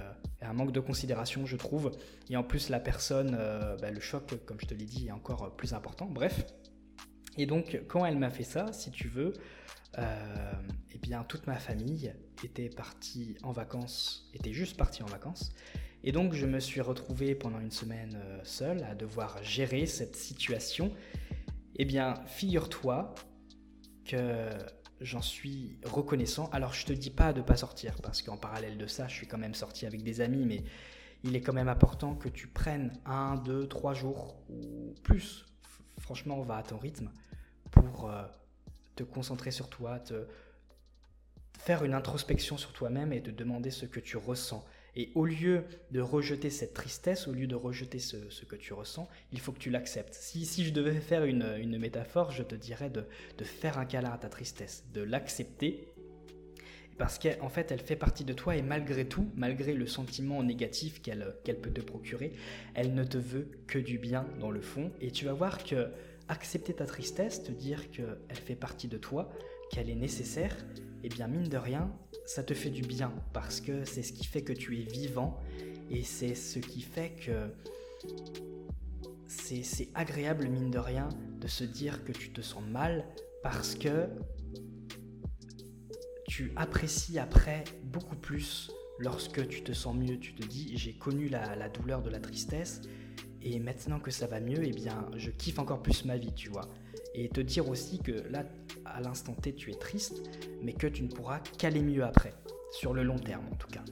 un 0.44 0.52
manque 0.54 0.72
de 0.72 0.80
considération, 0.80 1.46
je 1.46 1.56
trouve. 1.56 1.92
Et 2.28 2.36
en 2.36 2.42
plus, 2.42 2.68
la 2.68 2.80
personne, 2.80 3.38
bah, 3.80 3.90
le 3.90 4.00
choc, 4.00 4.34
comme 4.44 4.60
je 4.60 4.66
te 4.66 4.74
l'ai 4.74 4.86
dit, 4.86 5.06
est 5.06 5.12
encore 5.12 5.54
plus 5.56 5.72
important. 5.72 6.06
Bref. 6.06 6.44
Et 7.38 7.46
donc, 7.46 7.80
quand 7.86 8.04
elle 8.04 8.18
m'a 8.18 8.30
fait 8.30 8.42
ça, 8.42 8.72
si 8.72 8.90
tu 8.90 9.06
veux, 9.06 9.34
eh 9.96 10.98
bien, 10.98 11.22
toute 11.22 11.46
ma 11.46 11.54
famille 11.54 12.12
était 12.42 12.68
partie 12.68 13.36
en 13.44 13.52
vacances, 13.52 14.28
était 14.34 14.52
juste 14.52 14.76
partie 14.76 15.04
en 15.04 15.06
vacances. 15.06 15.52
Et 16.04 16.12
donc 16.12 16.34
je 16.34 16.46
me 16.46 16.60
suis 16.60 16.80
retrouvé 16.80 17.34
pendant 17.34 17.60
une 17.60 17.70
semaine 17.70 18.16
euh, 18.16 18.40
seul 18.44 18.82
à 18.84 18.94
devoir 18.94 19.42
gérer 19.42 19.86
cette 19.86 20.16
situation. 20.16 20.92
Eh 21.76 21.84
bien, 21.84 22.14
figure-toi 22.26 23.14
que 24.04 24.50
j'en 25.00 25.22
suis 25.22 25.78
reconnaissant. 25.84 26.48
Alors 26.50 26.72
je 26.74 26.86
te 26.86 26.92
dis 26.92 27.10
pas 27.10 27.32
de 27.32 27.40
pas 27.40 27.56
sortir 27.56 27.94
parce 28.02 28.22
qu'en 28.22 28.36
parallèle 28.36 28.78
de 28.78 28.86
ça, 28.86 29.08
je 29.08 29.14
suis 29.14 29.26
quand 29.26 29.38
même 29.38 29.54
sorti 29.54 29.86
avec 29.86 30.02
des 30.02 30.20
amis, 30.20 30.44
mais 30.44 30.64
il 31.24 31.36
est 31.36 31.40
quand 31.40 31.52
même 31.52 31.68
important 31.68 32.14
que 32.14 32.28
tu 32.28 32.48
prennes 32.48 32.92
un, 33.06 33.36
deux, 33.36 33.68
trois 33.68 33.94
jours 33.94 34.36
ou 34.48 34.94
plus. 35.02 35.46
Franchement, 35.98 36.38
on 36.38 36.42
va 36.42 36.56
à 36.56 36.62
ton 36.62 36.78
rythme 36.78 37.10
pour 37.70 38.10
euh, 38.10 38.22
te 38.96 39.04
concentrer 39.04 39.52
sur 39.52 39.68
toi, 39.68 40.00
te 40.00 40.26
faire 41.58 41.84
une 41.84 41.94
introspection 41.94 42.56
sur 42.56 42.72
toi-même 42.72 43.12
et 43.12 43.22
te 43.22 43.30
demander 43.30 43.70
ce 43.70 43.86
que 43.86 44.00
tu 44.00 44.16
ressens. 44.16 44.64
Et 44.94 45.10
au 45.14 45.24
lieu 45.24 45.64
de 45.90 46.00
rejeter 46.00 46.50
cette 46.50 46.74
tristesse, 46.74 47.26
au 47.26 47.32
lieu 47.32 47.46
de 47.46 47.54
rejeter 47.54 47.98
ce, 47.98 48.44
que 48.44 48.56
tu 48.56 48.74
ressens, 48.74 49.08
il 49.32 49.40
faut 49.40 49.52
que 49.52 49.58
tu 49.58 49.70
l'acceptes. 49.70 50.14
Si, 50.14 50.64
je 50.64 50.72
devais 50.72 51.00
faire 51.00 51.24
une, 51.24 51.78
métaphore, 51.78 52.30
je 52.30 52.42
te 52.42 52.54
dirais 52.54 52.90
de, 52.90 53.04
faire 53.44 53.78
un 53.78 53.86
câlin 53.86 54.10
à 54.10 54.18
ta 54.18 54.28
tristesse, 54.28 54.84
de 54.92 55.02
l'accepter, 55.02 55.88
parce 56.98 57.18
qu'en 57.18 57.48
fait, 57.48 57.72
elle 57.72 57.80
fait 57.80 57.96
partie 57.96 58.24
de 58.24 58.34
toi 58.34 58.54
et 58.54 58.62
malgré 58.62 59.06
tout, 59.08 59.26
malgré 59.34 59.72
le 59.72 59.86
sentiment 59.86 60.42
négatif 60.42 61.00
qu'elle 61.00 61.60
peut 61.60 61.72
te 61.72 61.80
procurer, 61.80 62.32
elle 62.74 62.94
ne 62.94 63.02
te 63.02 63.18
veut 63.18 63.48
que 63.66 63.78
du 63.78 63.98
bien 63.98 64.26
dans 64.38 64.50
le 64.50 64.60
fond. 64.60 64.92
Et 65.00 65.10
tu 65.10 65.24
vas 65.24 65.32
voir 65.32 65.64
que 65.64 65.88
accepter 66.28 66.74
ta 66.74 66.86
tristesse, 66.86 67.42
te 67.42 67.50
dire 67.50 67.90
qu'elle 67.90 68.18
fait 68.30 68.54
partie 68.54 68.88
de 68.88 68.98
toi, 68.98 69.32
qu'elle 69.70 69.88
est 69.88 69.96
nécessaire, 69.96 70.56
eh 71.04 71.08
bien 71.08 71.28
mine 71.28 71.48
de 71.48 71.56
rien, 71.56 71.92
ça 72.26 72.42
te 72.42 72.54
fait 72.54 72.70
du 72.70 72.82
bien 72.82 73.12
parce 73.32 73.60
que 73.60 73.84
c'est 73.84 74.02
ce 74.02 74.12
qui 74.12 74.24
fait 74.24 74.42
que 74.42 74.52
tu 74.52 74.80
es 74.80 74.84
vivant 74.84 75.40
et 75.90 76.02
c'est 76.02 76.34
ce 76.34 76.58
qui 76.58 76.82
fait 76.82 77.10
que 77.10 77.48
c'est 79.26 79.88
agréable, 79.94 80.48
mine 80.48 80.70
de 80.70 80.78
rien, 80.78 81.08
de 81.40 81.48
se 81.48 81.64
dire 81.64 82.04
que 82.04 82.12
tu 82.12 82.32
te 82.32 82.40
sens 82.40 82.62
mal 82.64 83.04
parce 83.42 83.74
que 83.74 84.08
tu 86.28 86.52
apprécies 86.56 87.18
après 87.18 87.64
beaucoup 87.84 88.16
plus 88.16 88.70
lorsque 88.98 89.46
tu 89.48 89.62
te 89.62 89.72
sens 89.72 89.96
mieux. 89.96 90.18
Tu 90.18 90.34
te 90.34 90.46
dis, 90.46 90.76
j'ai 90.76 90.94
connu 90.94 91.28
la, 91.28 91.68
douleur 91.68 92.02
de 92.02 92.10
la 92.10 92.20
tristesse 92.20 92.82
et 93.44 93.58
maintenant 93.58 93.98
que 93.98 94.10
ça 94.10 94.26
va 94.26 94.40
mieux, 94.40 94.64
eh 94.64 94.72
bien, 94.72 95.06
je 95.16 95.30
kiffe 95.30 95.58
encore 95.58 95.82
plus 95.82 96.04
ma 96.04 96.16
vie, 96.16 96.32
tu 96.34 96.48
vois. 96.48 96.68
Et 97.14 97.28
te 97.28 97.40
dire 97.40 97.68
aussi 97.68 97.98
que 97.98 98.12
là, 98.30 98.44
à 98.84 99.00
l'instant 99.00 99.34
T, 99.34 99.54
tu 99.54 99.70
es 99.70 99.74
triste, 99.74 100.22
mais 100.62 100.72
que 100.72 100.86
tu 100.86 101.02
ne 101.02 101.08
pourras 101.08 101.40
qu'aller 101.58 101.82
mieux 101.82 102.04
après, 102.04 102.34
sur 102.70 102.94
le 102.94 103.02
long 103.02 103.18
terme 103.18 103.44
en 103.50 103.56
tout 103.56 103.68
cas. 103.68 103.84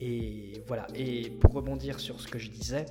Et 0.00 0.62
voilà, 0.66 0.86
et 0.94 1.30
pour 1.30 1.52
rebondir 1.52 2.00
sur 2.00 2.20
ce 2.20 2.26
que 2.26 2.38
je 2.38 2.50
disais, 2.50 2.86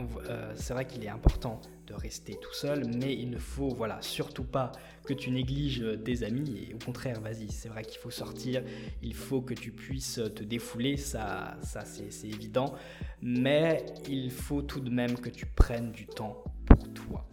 euh, 0.00 0.52
c'est 0.56 0.72
vrai 0.72 0.86
qu'il 0.86 1.04
est 1.04 1.08
important 1.08 1.60
de 1.86 1.94
rester 1.94 2.38
tout 2.40 2.52
seul, 2.52 2.84
mais 2.86 3.14
il 3.14 3.30
ne 3.30 3.38
faut 3.38 3.68
voilà 3.68 4.00
surtout 4.02 4.44
pas 4.44 4.72
que 5.04 5.14
tu 5.14 5.30
négliges 5.30 5.84
tes 6.04 6.22
amis. 6.22 6.68
Et 6.68 6.74
au 6.74 6.78
contraire, 6.78 7.20
vas-y, 7.20 7.50
c'est 7.50 7.68
vrai 7.68 7.84
qu'il 7.84 7.98
faut 7.98 8.10
sortir, 8.10 8.62
il 9.02 9.14
faut 9.14 9.40
que 9.40 9.54
tu 9.54 9.72
puisses 9.72 10.20
te 10.34 10.44
défouler, 10.44 10.96
ça, 10.96 11.56
ça 11.62 11.84
c'est 11.84 12.28
évident, 12.28 12.74
mais 13.22 13.84
il 14.08 14.30
faut 14.30 14.62
tout 14.62 14.80
de 14.80 14.90
même 14.90 15.18
que 15.18 15.30
tu 15.30 15.46
prennes 15.46 15.90
du 15.90 16.06
temps 16.06 16.44
pour 16.66 16.92
toi. 16.92 17.28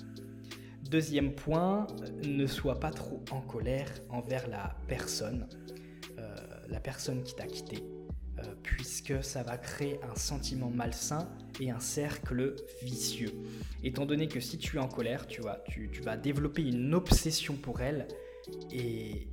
Deuxième 0.90 1.34
point, 1.34 1.88
ne 2.24 2.46
sois 2.46 2.80
pas 2.80 2.92
trop 2.92 3.20
en 3.32 3.42
colère 3.42 3.92
envers 4.10 4.48
la 4.48 4.76
personne, 4.88 5.48
euh, 6.20 6.36
la 6.70 6.80
personne 6.80 7.24
qui 7.24 7.36
t'a 7.36 7.48
quitté, 7.48 7.84
puisque 8.64 9.24
ça 9.24 9.44
va 9.44 9.58
créer 9.58 10.00
un 10.04 10.16
sentiment 10.16 10.70
malsain 10.70 11.30
et 11.60 11.72
un 11.72 11.80
cercle 11.80 12.56
vicieux. 12.82 13.32
Étant 13.84 14.06
donné 14.06 14.28
que 14.28 14.40
si 14.40 14.58
tu 14.58 14.78
es 14.78 14.80
en 14.80 14.88
colère, 14.88 15.28
tu, 15.28 15.42
vois, 15.42 15.64
tu, 15.68 15.90
vas 16.02 16.18
développer 16.18 16.64
une 16.64 16.94
obsession 16.94 17.56
pour 17.56 17.82
elle, 17.82 18.08
et 18.72 19.28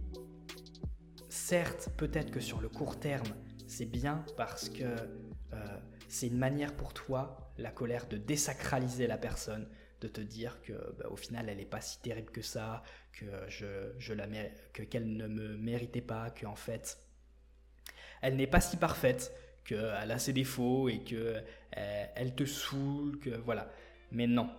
certes, 1.29 1.91
peut-être 1.97 2.31
que 2.31 2.41
sur 2.41 2.61
le 2.61 2.69
court 2.69 2.99
terme, 2.99 3.35
c'est 3.67 3.87
bien 3.87 4.25
parce 4.37 4.69
que 4.69 4.85
euh, 4.85 5.79
c'est 6.09 6.29
une 6.29 6.39
manière 6.39 6.75
pour 6.77 6.93
toi, 6.93 7.53
la 7.59 7.71
colère, 7.71 8.07
de 8.07 8.17
désacraliser 8.17 9.07
la 9.07 9.19
personne, 9.19 9.69
de 10.01 10.09
te 10.09 10.21
dire 10.21 10.61
que 10.63 10.73
bah, 10.99 11.09
au 11.11 11.17
final 11.17 11.49
elle 11.49 11.59
n'est 11.59 11.65
pas 11.65 11.81
si 11.81 12.01
terrible 12.01 12.31
que 12.31 12.43
ça, 12.43 12.83
que 13.13 13.27
je, 13.49 13.93
je 13.99 14.13
la 14.13 14.27
que 14.73 14.83
qu'elle 14.83 15.17
ne 15.17 15.27
me 15.27 15.57
méritait 15.57 16.01
pas, 16.01 16.31
que 16.31 16.47
en 16.47 16.57
fait 16.57 16.99
elle 18.23 18.37
n'est 18.37 18.47
pas 18.47 18.61
si 18.61 18.77
parfaite, 18.77 19.33
qu'elle 19.65 20.11
a 20.11 20.19
ses 20.19 20.33
défauts 20.33 20.89
et 20.89 21.01
que 21.01 21.37
euh, 21.77 22.05
elle 22.15 22.35
te 22.35 22.45
saoule, 22.45 23.19
que 23.19 23.31
voilà. 23.31 23.71
Mais 24.11 24.27
non, 24.27 24.51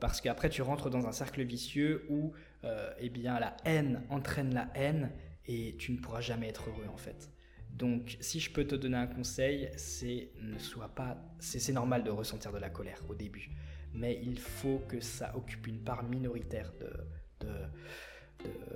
parce 0.00 0.20
qu'après 0.20 0.48
tu 0.48 0.62
rentres 0.62 0.90
dans 0.90 1.06
un 1.06 1.12
cercle 1.12 1.42
vicieux 1.42 2.06
où 2.08 2.32
euh, 2.64 2.90
eh 2.98 3.08
bien 3.08 3.38
la 3.38 3.56
haine 3.64 4.02
entraîne 4.08 4.54
la 4.54 4.68
haine 4.74 5.10
et 5.46 5.76
tu 5.78 5.92
ne 5.92 5.98
pourras 5.98 6.20
jamais 6.20 6.48
être 6.48 6.68
heureux 6.68 6.88
en 6.92 6.96
fait. 6.96 7.30
Donc, 7.70 8.16
si 8.20 8.40
je 8.40 8.50
peux 8.50 8.66
te 8.66 8.74
donner 8.74 8.96
un 8.96 9.06
conseil, 9.06 9.70
c'est 9.76 10.30
ne 10.40 10.58
sois 10.58 10.88
pas. 10.88 11.18
C'est 11.40 11.72
normal 11.74 12.04
de 12.04 12.10
ressentir 12.10 12.50
de 12.50 12.58
la 12.58 12.70
colère 12.70 13.02
au 13.08 13.14
début 13.14 13.50
mais 13.96 14.20
il 14.22 14.38
faut 14.38 14.82
que 14.88 15.00
ça 15.00 15.34
occupe 15.36 15.66
une 15.66 15.80
part 15.80 16.04
minoritaire 16.04 16.72
de, 16.80 17.46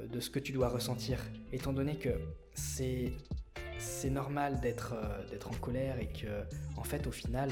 de, 0.08 0.20
ce 0.20 0.30
que 0.30 0.38
tu 0.38 0.52
dois 0.52 0.68
ressentir, 0.68 1.20
étant 1.52 1.72
donné 1.72 1.96
que 1.96 2.10
c'est 2.54 3.12
c'est 3.80 4.10
normal 4.10 4.60
d'être 4.60 4.94
euh, 4.94 5.26
d'être 5.30 5.48
en 5.48 5.54
colère 5.54 5.98
et 5.98 6.08
que 6.08 6.44
en 6.76 6.84
fait 6.84 7.06
au 7.06 7.10
final 7.10 7.50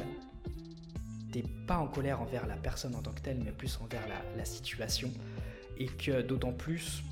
t'es 1.33 1.43
pas 1.67 1.79
en 1.79 1.89
colère 1.89 2.21
envers 2.21 2.47
la 2.47 2.57
personne 2.57 2.95
en 2.95 3.03
tant 3.03 3.13
que 3.13 3.21
telle 3.21 3.39
mais 3.43 3.53
plus 3.53 3.79
envers 3.83 4.07
la, 4.09 4.23
la 4.37 4.45
situation. 4.45 5.11
Et 5.81 5.87
que 5.87 6.23
d'autant 6.23 6.53
plus 6.53 7.03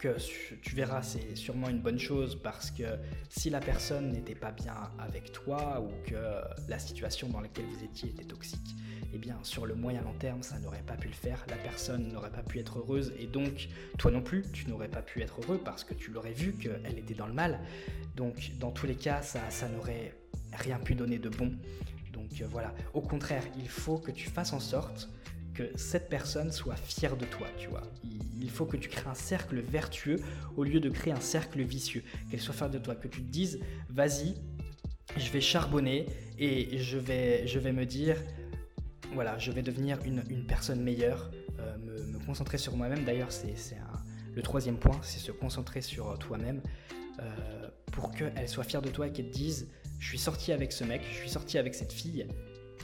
que 0.00 0.16
tu 0.62 0.74
verras 0.74 1.02
c'est 1.02 1.36
sûrement 1.36 1.68
une 1.68 1.80
bonne 1.80 1.98
chose 1.98 2.38
parce 2.42 2.70
que 2.70 2.84
si 3.28 3.50
la 3.50 3.60
personne 3.60 4.10
n'était 4.10 4.34
pas 4.34 4.50
bien 4.50 4.74
avec 4.98 5.30
toi 5.30 5.80
ou 5.80 5.90
que 6.08 6.40
la 6.68 6.78
situation 6.78 7.28
dans 7.28 7.40
laquelle 7.40 7.66
vous 7.66 7.84
étiez 7.84 8.10
était 8.10 8.24
toxique 8.24 8.74
eh 9.14 9.18
bien 9.18 9.38
sur 9.42 9.66
le 9.66 9.74
moyen 9.74 10.02
long 10.02 10.14
terme, 10.14 10.42
ça 10.42 10.58
n'aurait 10.58 10.82
pas 10.86 10.96
pu 10.96 11.08
le 11.08 11.14
faire, 11.14 11.44
la 11.48 11.56
personne 11.56 12.08
n'aurait 12.12 12.30
pas 12.30 12.42
pu 12.42 12.58
être 12.58 12.78
heureuse 12.78 13.12
et 13.18 13.26
donc 13.26 13.68
toi 13.98 14.10
non 14.10 14.22
plus, 14.22 14.44
tu 14.52 14.68
n'aurais 14.68 14.88
pas 14.88 15.02
pu 15.02 15.20
être 15.20 15.40
heureux 15.42 15.60
parce 15.62 15.84
que 15.84 15.94
tu 15.94 16.10
l'aurais 16.10 16.32
vu 16.32 16.52
qu'elle 16.52 16.98
était 16.98 17.14
dans 17.14 17.26
le 17.26 17.34
mal. 17.34 17.60
Donc 18.16 18.52
dans 18.58 18.70
tous 18.70 18.86
les 18.86 18.94
cas, 18.94 19.22
ça, 19.22 19.40
ça 19.50 19.68
n'aurait 19.68 20.14
rien 20.52 20.78
pu 20.78 20.94
donner 20.94 21.18
de 21.18 21.28
bon. 21.28 21.52
Donc 22.12 22.40
euh, 22.40 22.46
voilà, 22.50 22.74
au 22.94 23.00
contraire, 23.00 23.42
il 23.58 23.68
faut 23.68 23.98
que 23.98 24.10
tu 24.10 24.28
fasses 24.28 24.52
en 24.52 24.60
sorte 24.60 25.10
que 25.54 25.70
cette 25.76 26.08
personne 26.08 26.50
soit 26.50 26.76
fière 26.76 27.16
de 27.16 27.26
toi, 27.26 27.46
tu 27.58 27.68
vois. 27.68 27.82
Il 28.40 28.50
faut 28.50 28.64
que 28.64 28.78
tu 28.78 28.88
crées 28.88 29.10
un 29.10 29.14
cercle 29.14 29.60
vertueux 29.60 30.16
au 30.56 30.64
lieu 30.64 30.80
de 30.80 30.88
créer 30.88 31.12
un 31.12 31.20
cercle 31.20 31.60
vicieux. 31.62 32.02
Qu'elle 32.30 32.40
soit 32.40 32.54
fière 32.54 32.70
de 32.70 32.78
toi, 32.78 32.94
que 32.94 33.08
tu 33.08 33.20
te 33.20 33.30
dises, 33.30 33.60
vas-y, 33.90 34.34
je 35.18 35.30
vais 35.30 35.42
charbonner 35.42 36.06
et 36.38 36.78
je 36.78 36.96
vais, 36.96 37.46
je 37.46 37.58
vais 37.58 37.72
me 37.72 37.84
dire, 37.84 38.16
voilà, 39.14 39.38
je 39.38 39.50
vais 39.52 39.62
devenir 39.62 39.98
une, 40.04 40.46
personne 40.46 40.82
meilleure, 40.82 41.30
euh, 41.58 41.76
me, 41.78 42.18
concentrer 42.24 42.58
sur 42.58 42.76
moi-même. 42.76 43.04
D'ailleurs, 43.04 43.32
c'est 43.32 43.54
le 44.34 44.42
troisième 44.42 44.76
point, 44.76 44.98
c'est 45.02 45.18
se 45.18 45.32
concentrer 45.32 45.82
sur 45.82 46.10
euh, 46.10 46.16
toi-même 46.16 46.62
euh, 47.20 47.68
pour 47.90 48.10
qu'elle 48.12 48.48
soit 48.48 48.64
fière 48.64 48.80
de 48.80 48.88
toi 48.88 49.08
et 49.08 49.12
qu'elle 49.12 49.30
te 49.30 49.34
dise 49.34 49.68
Je 49.98 50.08
suis 50.08 50.18
sorti 50.18 50.52
avec 50.52 50.72
ce 50.72 50.84
mec, 50.84 51.02
je 51.10 51.16
suis 51.16 51.28
sorti 51.28 51.58
avec 51.58 51.74
cette 51.74 51.92
fille, 51.92 52.26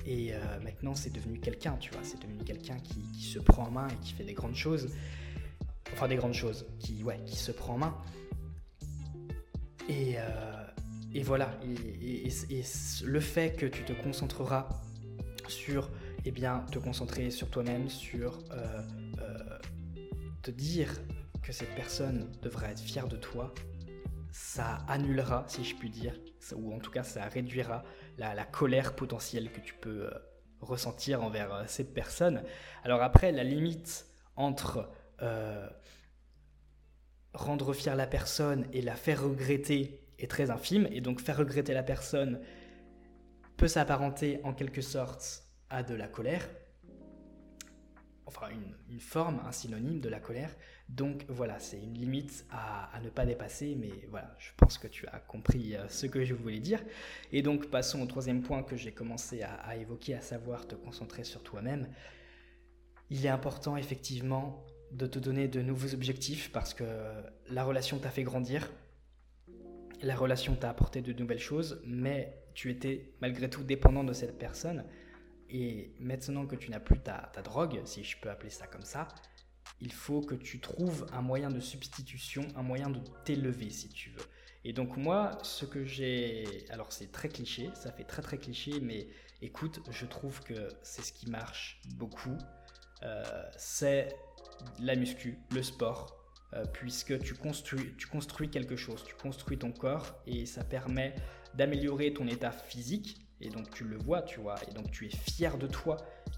et 0.07 0.33
maintenant 0.63 0.95
c'est 0.95 1.13
devenu 1.13 1.39
quelqu'un, 1.39 1.77
tu 1.79 1.91
vois, 1.91 2.01
c'est 2.03 2.21
devenu 2.21 2.45
quelqu'un 2.45 2.77
qui, 2.79 3.23
se 3.23 3.39
prend 3.39 3.65
en 3.65 3.71
main 3.71 3.89
et 3.89 3.97
qui 4.05 4.13
fait 4.13 4.25
des 4.25 4.35
grandes 4.35 4.55
choses. 4.55 4.89
Enfin, 5.93 6.09
des 6.09 6.17
grandes 6.17 6.35
choses, 6.35 6.67
qui, 6.79 7.03
ouais, 7.03 7.19
qui 7.27 7.37
se 7.37 7.51
prend 7.51 7.75
en 7.75 7.79
main. 7.79 7.97
Et, 9.89 11.23
voilà, 11.23 11.59
et, 11.65 12.29
le 13.05 13.21
fait 13.21 13.57
que 13.57 13.67
tu 13.67 13.83
te 13.85 13.93
concentreras 13.93 14.69
sur 15.49 15.91
eh 16.25 16.31
bien, 16.31 16.65
te 16.71 16.79
concentrer 16.79 17.31
sur 17.31 17.51
toi-même, 17.51 17.89
sur 17.89 18.39
euh, 18.51 18.83
euh, 19.21 19.59
te 20.43 20.51
dire 20.51 20.93
que 21.43 21.53
cette 21.53 21.75
personne 21.75 22.31
devrait 22.43 22.73
être 22.73 22.81
fière 22.81 23.09
de 23.09 23.17
toi, 23.17 23.55
ça 24.31 24.79
annulera, 24.89 25.45
si 25.49 25.65
je 25.65 25.75
puis 25.77 25.91
dire, 25.91 26.15
ou 26.55 26.75
en 26.75 26.79
tout 26.79 26.91
cas 26.91 27.03
ça 27.03 27.25
réduira 27.25 27.85
la, 28.19 28.45
colère 28.45 28.95
potentielle 28.95 29.51
que 29.51 29.61
tu 29.61 29.75
peux 29.75 30.07
euh, 30.07 30.11
ressentir 30.61 31.23
envers 31.23 31.65
cette 31.69 31.95
personne. 31.95 32.43
Alors 32.85 33.03
après, 33.03 33.33
la 33.33 33.45
limite 33.45 34.07
entre 34.37 34.91
rendre 37.35 37.73
fière 37.73 37.97
la 37.97 38.07
personne 38.07 38.67
et 38.73 38.83
la 38.83 38.95
faire 38.95 39.25
regretter 39.25 40.01
est 40.19 40.31
très 40.31 40.51
infime, 40.51 40.89
et 40.93 41.01
donc 41.01 41.21
faire 41.21 41.37
regretter 41.39 41.75
la 41.75 41.83
personne 41.83 42.41
peut 43.57 43.69
s'apparenter 43.69 44.41
en 44.45 44.53
quelque 44.53 44.81
sorte 44.81 45.48
à 45.71 45.83
de 45.83 45.95
la 45.95 46.09
colère, 46.09 46.49
enfin 48.29 48.49
une, 48.91 49.01
forme, 49.01 49.41
un 49.47 49.53
synonyme 49.53 50.01
de 50.01 50.09
la 50.09 50.21
colère. 50.21 50.55
Donc 50.89 51.25
voilà, 51.29 51.59
c'est 51.59 51.79
une 51.79 51.95
limite 51.95 52.47
à, 52.51 52.91
ne 53.03 53.09
pas 53.09 53.25
dépasser, 53.25 53.75
mais 53.79 53.91
voilà, 54.11 54.35
je 54.39 54.51
pense 54.57 54.79
que 54.79 54.87
tu 54.87 55.07
as 55.07 55.19
compris 55.19 55.75
euh, 55.75 55.89
ce 55.89 56.07
que 56.07 56.25
je 56.25 56.35
voulais 56.35 56.61
dire. 56.61 56.83
Et 57.33 57.43
donc 57.43 57.71
passons 57.71 58.03
au 58.03 58.07
troisième 58.07 58.43
point 58.43 58.63
que 58.63 58.77
j'ai 58.77 58.93
commencé 58.93 59.43
à, 59.43 59.77
évoquer, 59.77 60.15
à 60.15 60.21
savoir 60.21 60.67
te 60.67 60.75
concentrer 60.75 61.25
sur 61.25 61.43
toi-même. 61.43 61.89
Il 63.11 63.25
est 63.25 63.31
important 63.31 63.77
effectivement 63.77 64.65
de 64.93 65.07
te 65.07 65.19
donner 65.19 65.49
de 65.49 65.63
nouveaux 65.63 65.95
objectifs 65.95 66.53
parce 66.53 66.75
que 66.75 66.85
la 67.51 67.65
relation 67.65 67.99
t'a 67.99 68.11
fait 68.11 68.23
grandir, 68.23 68.71
la 70.03 70.15
relation 70.15 70.55
t'a 70.55 70.71
apporté 70.71 71.01
de 71.01 71.13
nouvelles 71.13 71.39
choses, 71.39 71.83
mais 71.87 72.43
tu 72.55 72.71
étais 72.71 73.15
malgré 73.21 73.49
tout 73.49 73.65
dépendant 73.65 74.05
de 74.05 74.13
cette 74.13 74.39
personne. 74.39 74.85
Et 75.51 75.95
maintenant 75.99 76.47
que 76.47 76.57
tu 76.57 76.71
n'as 76.71 76.81
plus 76.81 77.01
ta, 77.01 77.31
drogue, 77.43 77.81
si 77.85 78.05
je 78.05 78.19
peux 78.19 78.31
appeler 78.31 78.51
ça 78.51 78.67
comme 78.67 78.85
ça, 78.85 79.09
il 79.81 79.93
faut 79.93 80.21
que 80.21 80.35
tu 80.35 80.61
trouves 80.61 81.07
un 81.13 81.23
moyen 81.23 81.51
de 81.51 81.61
substitution, 81.61 82.47
un 82.57 82.63
moyen 82.63 82.91
de 82.91 83.01
t'élever 83.25 83.71
si 83.71 83.89
tu 83.89 84.11
veux. 84.11 84.25
Et 84.65 84.73
donc 84.73 84.97
moi, 84.97 85.39
ce 85.43 85.65
que 85.65 85.85
j'ai... 85.85 86.65
Alors 86.71 86.93
c'est 86.93 87.13
très 87.13 87.29
cliché, 87.29 87.71
ça 87.75 87.93
fait 87.93 88.05
très 88.05 88.23
très 88.23 88.39
cliché, 88.39 88.81
mais 88.81 89.09
écoute, 89.41 89.81
je 89.91 90.05
trouve 90.07 90.43
que 90.43 90.69
c'est 90.83 91.03
ce 91.03 91.13
qui 91.13 91.31
marche 91.31 91.81
beaucoup. 91.95 92.37
Euh, 93.03 93.23
c'est 93.57 94.09
la 94.81 94.97
muscu, 94.97 95.39
le 95.53 95.63
sport, 95.63 96.19
euh, 96.55 96.65
puisque 96.73 97.19
tu 97.21 97.35
construis, 97.35 97.95
tu 97.97 98.07
construis 98.07 98.51
quelque 98.51 98.77
chose, 98.77 99.05
tu 99.05 99.15
construis 99.15 99.59
ton 99.59 99.71
corps 99.71 100.21
et 100.27 100.47
ça 100.47 100.65
permet 100.65 101.15
d'améliorer 101.55 102.13
ton 102.13 102.27
état 102.27 102.51
physique, 102.51 103.28
et 103.41 103.51
donc 103.51 103.71
tu 103.71 103.85
le 103.85 103.99
vois, 103.99 104.23
tu 104.23 104.41
vois, 104.41 104.57
et 104.69 104.73
donc 104.73 104.91
tu 104.91 105.07
es 105.07 105.11
fier 105.11 105.57
de 105.59 105.67
toi, 105.67 105.97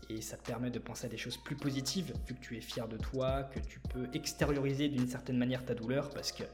et 0.08 0.20
ça 0.20 0.36
te 0.36 0.44
permet 0.44 0.70
de 0.70 0.78
penser 0.78 1.06
à 1.06 1.08
des 1.08 1.16
choses 1.16 1.36
plus 1.36 1.56
positives, 1.56 2.12
vu 2.26 2.34
que 2.34 2.40
tu 2.40 2.56
es 2.56 2.60
fier 2.60 2.88
de 2.88 2.96
toi, 2.96 3.44
que 3.44 3.60
tu 3.60 3.80
peux 3.80 4.08
extérioriser 4.12 4.88
d'une 4.88 5.08
certaine 5.08 5.38
manière 5.38 5.64
ta 5.64 5.74
douleur, 5.74 6.10
parce 6.10 6.32
que 6.32 6.44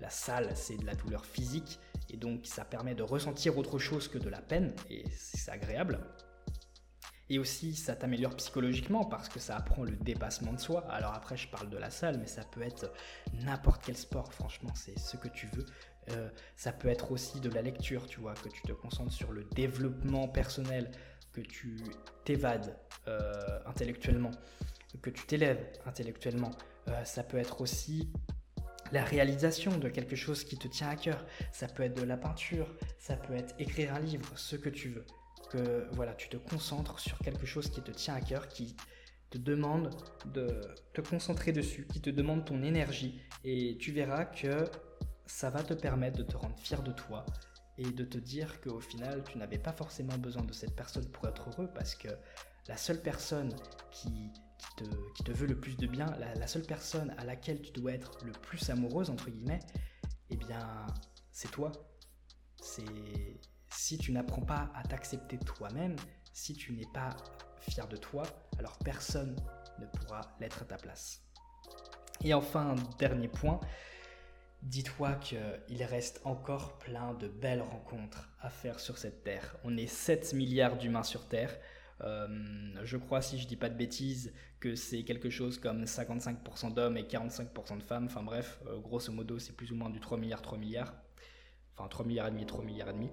la 0.00 0.10
salle, 0.10 0.50
c'est 0.54 0.76
de 0.76 0.86
la 0.86 0.94
douleur 0.94 1.24
physique, 1.26 1.78
et 2.10 2.16
donc 2.16 2.46
ça 2.46 2.64
permet 2.64 2.94
de 2.94 3.02
ressentir 3.02 3.58
autre 3.58 3.78
chose 3.78 4.08
que 4.08 4.18
de 4.18 4.28
la 4.28 4.40
peine, 4.40 4.74
et 4.90 5.04
c'est 5.10 5.50
agréable. 5.50 6.00
Et 7.30 7.38
aussi, 7.38 7.74
ça 7.74 7.94
t'améliore 7.94 8.34
psychologiquement 8.36 9.04
parce 9.04 9.28
que 9.28 9.38
ça 9.38 9.54
apprend 9.54 9.84
le 9.84 9.96
dépassement 9.96 10.54
de 10.54 10.58
soi. 10.58 10.86
Alors 10.90 11.12
après, 11.12 11.36
je 11.36 11.46
parle 11.48 11.68
de 11.68 11.76
la 11.76 11.90
salle, 11.90 12.18
mais 12.18 12.26
ça 12.26 12.42
peut 12.42 12.62
être 12.62 12.90
n'importe 13.34 13.82
quel 13.84 13.96
sport, 13.98 14.32
franchement, 14.32 14.72
c'est 14.74 14.98
ce 14.98 15.18
que 15.18 15.28
tu 15.28 15.46
veux. 15.54 15.66
Euh, 16.12 16.28
ça 16.56 16.72
peut 16.72 16.88
être 16.88 17.12
aussi 17.12 17.40
de 17.40 17.50
la 17.50 17.62
lecture, 17.62 18.06
tu 18.06 18.20
vois, 18.20 18.34
que 18.34 18.48
tu 18.48 18.62
te 18.62 18.72
concentres 18.72 19.12
sur 19.12 19.32
le 19.32 19.44
développement 19.44 20.28
personnel, 20.28 20.90
que 21.32 21.40
tu 21.40 21.76
t'évades 22.24 22.76
euh, 23.06 23.30
intellectuellement, 23.66 24.30
que 25.02 25.10
tu 25.10 25.26
t'élèves 25.26 25.64
intellectuellement. 25.86 26.50
Euh, 26.88 27.04
ça 27.04 27.22
peut 27.22 27.38
être 27.38 27.60
aussi 27.60 28.10
la 28.92 29.04
réalisation 29.04 29.76
de 29.76 29.88
quelque 29.88 30.16
chose 30.16 30.44
qui 30.44 30.56
te 30.56 30.68
tient 30.68 30.88
à 30.88 30.96
cœur. 30.96 31.24
Ça 31.52 31.68
peut 31.68 31.82
être 31.82 31.94
de 31.94 32.04
la 32.04 32.16
peinture, 32.16 32.74
ça 32.98 33.16
peut 33.16 33.34
être 33.34 33.54
écrire 33.58 33.94
un 33.94 34.00
livre, 34.00 34.30
ce 34.36 34.56
que 34.56 34.68
tu 34.68 34.88
veux. 34.90 35.04
Que 35.50 35.86
voilà, 35.92 36.14
tu 36.14 36.28
te 36.28 36.36
concentres 36.36 36.98
sur 36.98 37.18
quelque 37.18 37.46
chose 37.46 37.70
qui 37.70 37.82
te 37.82 37.90
tient 37.90 38.14
à 38.14 38.20
cœur, 38.20 38.48
qui 38.48 38.76
te 39.30 39.38
demande 39.38 39.90
de 40.26 40.60
te 40.94 41.00
concentrer 41.00 41.52
dessus, 41.52 41.86
qui 41.86 42.00
te 42.00 42.10
demande 42.10 42.44
ton 42.44 42.62
énergie. 42.62 43.20
Et 43.44 43.76
tu 43.78 43.92
verras 43.92 44.24
que 44.24 44.64
ça 45.28 45.50
va 45.50 45.62
te 45.62 45.74
permettre 45.74 46.18
de 46.18 46.22
te 46.22 46.36
rendre 46.36 46.58
fier 46.58 46.82
de 46.82 46.92
toi 46.92 47.24
et 47.76 47.90
de 47.90 48.04
te 48.04 48.18
dire 48.18 48.60
qu'au 48.60 48.80
final, 48.80 49.22
tu 49.24 49.38
n'avais 49.38 49.58
pas 49.58 49.72
forcément 49.72 50.16
besoin 50.18 50.42
de 50.42 50.52
cette 50.52 50.74
personne 50.74 51.08
pour 51.10 51.28
être 51.28 51.48
heureux 51.50 51.70
parce 51.74 51.94
que 51.94 52.08
la 52.66 52.76
seule 52.76 53.00
personne 53.00 53.54
qui, 53.90 54.32
qui, 55.14 55.24
te, 55.24 55.32
veut 55.32 55.46
le 55.46 55.58
plus 55.58 55.76
de 55.76 55.86
bien, 55.86 56.06
la, 56.18 56.46
seule 56.46 56.62
personne 56.62 57.14
à 57.18 57.24
laquelle 57.24 57.60
tu 57.62 57.70
dois 57.72 57.92
être 57.92 58.24
le 58.24 58.32
plus 58.32 58.68
amoureuse, 58.70 59.10
entre 59.10 59.30
guillemets, 59.30 59.60
eh 60.30 60.36
bien, 60.36 60.86
c'est 61.30 61.50
toi. 61.50 61.70
C'est 62.60 62.84
si 63.70 63.96
tu 63.98 64.12
n'apprends 64.12 64.42
pas 64.42 64.70
à 64.74 64.82
t'accepter 64.82 65.38
toi-même, 65.38 65.96
si 66.32 66.54
tu 66.54 66.72
n'es 66.72 66.88
pas 66.92 67.10
fier 67.60 67.86
de 67.86 67.96
toi, 67.96 68.24
alors 68.58 68.76
personne 68.78 69.36
ne 69.78 69.86
pourra 69.86 70.22
l'être 70.40 70.62
à 70.62 70.64
ta 70.64 70.76
place. 70.76 71.22
Et 72.22 72.34
enfin, 72.34 72.74
dernier 72.98 73.28
point, 73.28 73.60
dis-toi 74.62 75.14
qu'il 75.14 75.84
reste 75.84 76.20
encore 76.24 76.78
plein 76.78 77.14
de 77.14 77.28
belles 77.28 77.62
rencontres 77.62 78.28
à 78.40 78.50
faire 78.50 78.80
sur 78.80 78.98
cette 78.98 79.22
Terre. 79.22 79.56
On 79.64 79.76
est 79.76 79.86
7 79.86 80.34
milliards 80.34 80.76
d'humains 80.76 81.02
sur 81.02 81.26
Terre. 81.26 81.56
Euh, 82.02 82.28
je 82.84 82.96
crois, 82.96 83.22
si 83.22 83.38
je 83.38 83.46
dis 83.46 83.56
pas 83.56 83.68
de 83.68 83.76
bêtises, 83.76 84.32
que 84.60 84.74
c'est 84.74 85.04
quelque 85.04 85.30
chose 85.30 85.58
comme 85.58 85.84
55% 85.84 86.74
d'hommes 86.74 86.96
et 86.96 87.02
45% 87.02 87.78
de 87.78 87.82
femmes. 87.82 88.06
Enfin 88.06 88.22
bref, 88.22 88.60
euh, 88.66 88.78
grosso 88.78 89.12
modo, 89.12 89.38
c'est 89.38 89.56
plus 89.56 89.72
ou 89.72 89.76
moins 89.76 89.90
du 89.90 90.00
3 90.00 90.18
milliards, 90.18 90.42
3 90.42 90.58
milliards. 90.58 90.94
Enfin, 91.76 91.88
3 91.88 92.06
milliards 92.06 92.28
et 92.28 92.30
demi, 92.30 92.46
3 92.46 92.64
milliards 92.64 92.90
et 92.90 92.92
demi. 92.92 93.10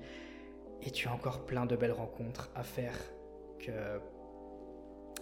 Et 0.81 0.91
tu 0.91 1.07
as 1.07 1.13
encore 1.13 1.45
plein 1.45 1.65
de 1.65 1.75
belles 1.75 1.91
rencontres 1.91 2.49
à 2.55 2.63
faire 2.63 2.97
que 3.59 3.99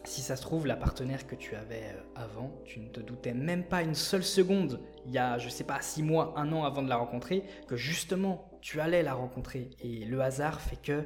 si 0.04 0.22
ça 0.22 0.36
se 0.36 0.42
trouve, 0.42 0.68
la 0.68 0.76
partenaire 0.76 1.28
que 1.28 1.36
tu 1.36 1.56
avais 1.56 1.84
euh, 1.84 2.02
avant, 2.16 2.62
tu 2.66 2.80
ne 2.80 2.90
te 2.90 3.00
doutais 3.00 3.34
même 3.34 3.64
pas 3.64 3.82
une 3.82 3.96
seule 3.96 4.24
seconde, 4.24 4.80
il 5.06 5.12
y 5.12 5.18
a, 5.18 5.38
je 5.38 5.50
sais 5.50 5.64
pas, 5.64 5.82
six 5.82 6.04
mois, 6.04 6.34
un 6.38 6.52
an 6.52 6.64
avant 6.64 6.82
de 6.82 6.90
la 6.90 6.98
rencontrer, 6.98 7.44
que 7.68 7.76
justement, 7.76 8.50
tu 8.62 8.80
allais 8.80 9.04
la 9.04 9.14
rencontrer. 9.14 9.70
Et 9.80 10.06
le 10.06 10.22
hasard 10.22 10.62
fait 10.62 10.82
que, 10.82 11.04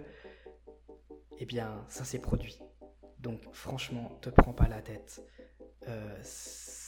eh 1.39 1.45
bien, 1.45 1.85
ça 1.87 2.03
s'est 2.03 2.19
produit. 2.19 2.59
Donc, 3.19 3.41
franchement, 3.51 4.17
te 4.21 4.29
prends 4.29 4.53
pas 4.53 4.67
la 4.67 4.81
tête. 4.81 5.21
Euh, 5.87 6.21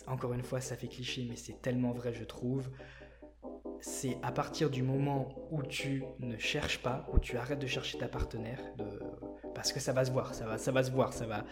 encore 0.08 0.34
une 0.34 0.44
fois, 0.44 0.62
ça 0.62 0.76
fait 0.76 0.88
cliché, 0.88 1.26
mais 1.30 1.36
c'est 1.36 1.62
tellement 1.62 1.92
vrai, 1.92 2.14
je 2.14 2.24
trouve 2.24 2.70
c'est 3.82 4.18
à 4.24 4.32
partir 4.32 4.70
du 4.70 4.84
moment 4.84 5.48
où 5.52 5.64
tu 5.64 6.04
ne 6.20 6.38
cherches 6.38 6.80
pas, 6.80 7.08
où 7.14 7.20
tu 7.20 7.38
arrêtes 7.38 7.60
de 7.60 7.68
chercher 7.68 7.98
ta 7.98 8.08
partenaire, 8.08 8.60
parce 9.60 9.74
que 9.74 9.82
ça 9.82 9.92
va 9.92 10.06
se 10.06 10.12
voir, 10.12 10.34
ça 10.34 10.46
va, 10.46 10.58
ça 10.58 10.72
va 10.72 10.84
se 10.84 10.90
voir, 10.90 11.12
ça 11.12 11.26
va, 11.26 11.44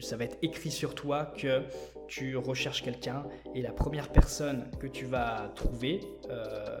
ça 0.00 0.16
va 0.16 0.24
être 0.24 0.38
écrit 0.40 0.70
sur 0.70 0.94
toi 0.94 1.26
que 1.36 1.64
tu 2.06 2.36
recherches 2.36 2.80
quelqu'un 2.80 3.26
et 3.56 3.60
la 3.60 3.72
première 3.72 4.12
personne 4.12 4.70
que 4.78 4.86
tu 4.86 5.04
vas 5.04 5.50
trouver, 5.56 5.98
euh, 6.30 6.78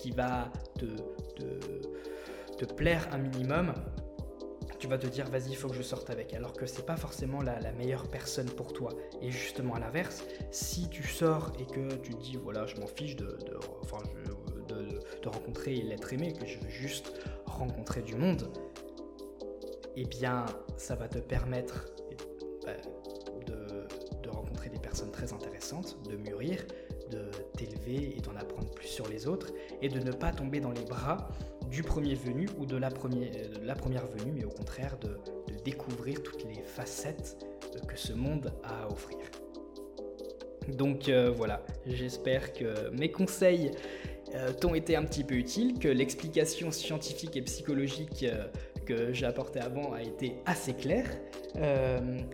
qui 0.00 0.10
va 0.10 0.50
te, 0.74 0.86
te, 2.56 2.64
plaire 2.74 3.06
un 3.12 3.18
minimum, 3.18 3.72
tu 4.80 4.88
vas 4.88 4.98
te 4.98 5.06
dire 5.06 5.30
vas-y 5.30 5.50
il 5.50 5.56
faut 5.56 5.68
que 5.68 5.76
je 5.76 5.82
sorte 5.82 6.10
avec. 6.10 6.34
Alors 6.34 6.54
que 6.54 6.66
c'est 6.66 6.84
pas 6.84 6.96
forcément 6.96 7.40
la, 7.40 7.70
meilleure 7.70 8.08
personne 8.08 8.50
pour 8.50 8.72
toi. 8.72 8.90
Et 9.22 9.30
justement 9.30 9.74
à 9.74 9.78
l'inverse 9.78 10.24
si 10.50 10.88
tu 10.88 11.04
sors 11.04 11.52
et 11.60 11.66
que 11.66 11.94
tu 11.98 12.14
te 12.14 12.20
dis 12.20 12.36
voilà 12.36 12.66
je 12.66 12.74
m'en 12.80 12.88
fiche 12.88 13.14
de, 13.14 13.26
de, 13.46 13.56
enfin, 13.80 13.98
de, 14.16 15.28
rencontrer 15.28 15.74
l'être 15.74 16.12
aimé 16.12 16.32
que 16.32 16.46
je 16.46 16.58
veux 16.58 16.70
juste 16.70 17.12
rencontrer 17.44 18.00
du 18.00 18.14
monde 18.14 18.50
eh 20.00 20.04
bien 20.04 20.46
ça 20.76 20.94
va 20.94 21.08
te 21.08 21.18
permettre 21.18 21.86
bah, 22.64 22.72
de, 23.46 24.28
rencontrer 24.28 24.68
des 24.68 24.78
personnes 24.78 25.10
très 25.10 25.32
intéressantes 25.32 25.96
de 26.08 26.16
mûrir 26.16 26.64
de 27.10 27.30
t'élever 27.56 28.16
et 28.16 28.20
d'en 28.20 28.36
apprendre 28.36 28.70
plus 28.70 28.86
sur 28.86 29.08
les 29.08 29.26
autres 29.26 29.48
et 29.80 29.88
de 29.88 29.98
ne 30.00 30.12
pas 30.12 30.30
tomber 30.32 30.60
dans 30.60 30.72
les 30.72 30.84
bras 30.84 31.28
du 31.70 31.82
premier 31.82 32.14
venu 32.14 32.48
ou 32.58 32.66
de 32.66 32.76
la, 32.76 32.90
la 33.62 33.74
première 33.74 34.06
venue, 34.06 34.32
mais 34.32 34.44
au 34.44 34.50
contraire 34.50 34.98
de, 34.98 35.18
découvrir 35.64 36.22
toutes 36.22 36.44
les 36.44 36.62
facettes 36.62 37.44
que 37.86 37.96
ce 37.96 38.12
monde 38.12 38.52
a 38.62 38.84
à 38.84 38.88
offrir. 38.88 39.18
Donc 40.68 41.08
euh, 41.08 41.30
voilà, 41.30 41.62
j'espère 41.86 42.52
que 42.52 42.90
mes 42.90 43.10
conseils 43.10 43.72
euh, 44.34 44.52
t'ont 44.52 44.74
été 44.74 44.96
un 44.96 45.04
petit 45.04 45.24
peu 45.24 45.34
utiles, 45.34 45.78
que 45.78 45.88
l'explication 45.88 46.70
scientifique 46.70 47.36
et 47.36 47.42
psychologique 47.42 48.24
euh, 48.24 48.46
que 48.88 49.12
j'ai 49.12 49.26
apportée 49.26 49.60
avant 49.60 49.92
a 49.92 50.02
été 50.02 50.36
assez 50.46 50.74
claire, 50.74 51.06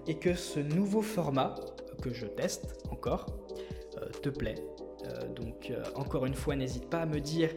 et 0.07 0.15
que 0.15 0.35
ce 0.35 0.61
nouveau 0.61 1.03
format 1.03 1.55
que 2.03 2.13
je 2.13 2.27
teste 2.27 2.79
encore 2.91 3.27
te 4.23 4.29
plaît. 4.29 4.57
donc 5.35 5.73
encore 5.95 6.27
une 6.27 6.35
fois, 6.35 6.57
n'hésite 6.57 6.89
pas 6.89 7.03
à 7.03 7.07
me 7.07 7.21
dire 7.21 7.51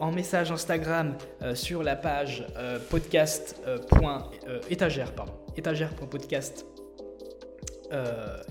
en 0.00 0.12
message 0.12 0.50
Instagram 0.52 1.16
euh, 1.42 1.54
sur 1.54 1.82
la 1.82 1.96
page 1.96 2.46
euh, 2.56 2.78
podcast. 2.90 3.60
Euh, 3.66 3.78
étagère, 4.70 5.12
pardon. 5.12 5.32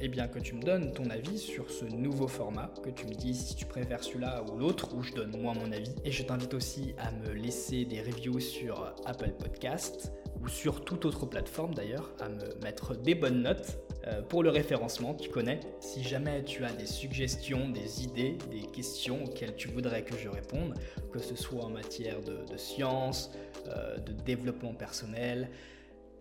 Eh 0.02 0.08
bien 0.08 0.28
que 0.28 0.40
tu 0.40 0.56
me 0.56 0.62
donnes 0.62 0.94
ton 0.94 1.10
avis 1.10 1.38
sur 1.38 1.70
ce 1.70 1.86
nouveau 1.86 2.28
format, 2.28 2.72
que 2.84 2.90
tu 2.90 3.06
me 3.06 3.14
dises 3.14 3.48
si 3.48 3.56
tu 3.56 3.66
préfères 3.66 4.04
celui-là 4.04 4.44
ou 4.52 4.58
l'autre, 4.58 4.96
où 4.96 5.02
je 5.04 5.14
donne 5.14 5.36
moi 5.38 5.54
mon 5.54 5.72
avis. 5.72 5.94
Et 6.04 6.12
je 6.12 6.24
t'invite 6.24 6.54
aussi 6.54 6.94
à 6.98 7.12
me 7.12 7.34
laisser 7.34 7.86
des 7.86 8.02
reviews 8.02 8.40
sur 8.40 8.94
Apple 9.06 9.32
Podcast 9.32 10.12
ou 10.42 10.48
sur 10.48 10.84
toute 10.84 11.06
autre 11.06 11.26
plateforme 11.26 11.74
d'ailleurs, 11.74 12.12
à 12.20 12.30
me 12.30 12.64
mettre 12.64 12.96
des 12.96 13.16
bonnes 13.16 13.42
notes 13.42 13.78
euh, 14.08 14.22
pour 14.22 14.44
le 14.44 14.50
référencement, 14.50 15.16
tu 15.16 15.30
connais. 15.30 15.60
Si 15.80 16.04
jamais 16.04 16.44
tu 16.44 16.64
as 16.64 16.72
des 16.72 16.86
suggestions, 16.86 17.70
des 17.70 18.04
idées, 18.04 18.38
des 18.52 18.62
questions 18.68 19.24
auxquelles 19.24 19.56
tu 19.56 19.68
voudrais 19.68 20.04
que 20.04 20.16
je 20.18 20.30
réponde, 20.30 20.76
que 21.12 21.20
ce 21.20 21.36
soit 21.36 21.64
en 21.64 21.70
matière 21.70 22.22
de, 22.22 22.58
science, 22.58 23.32
euh, 23.68 23.98
de 23.98 24.12
développement 24.12 24.74
personnel, 24.74 25.50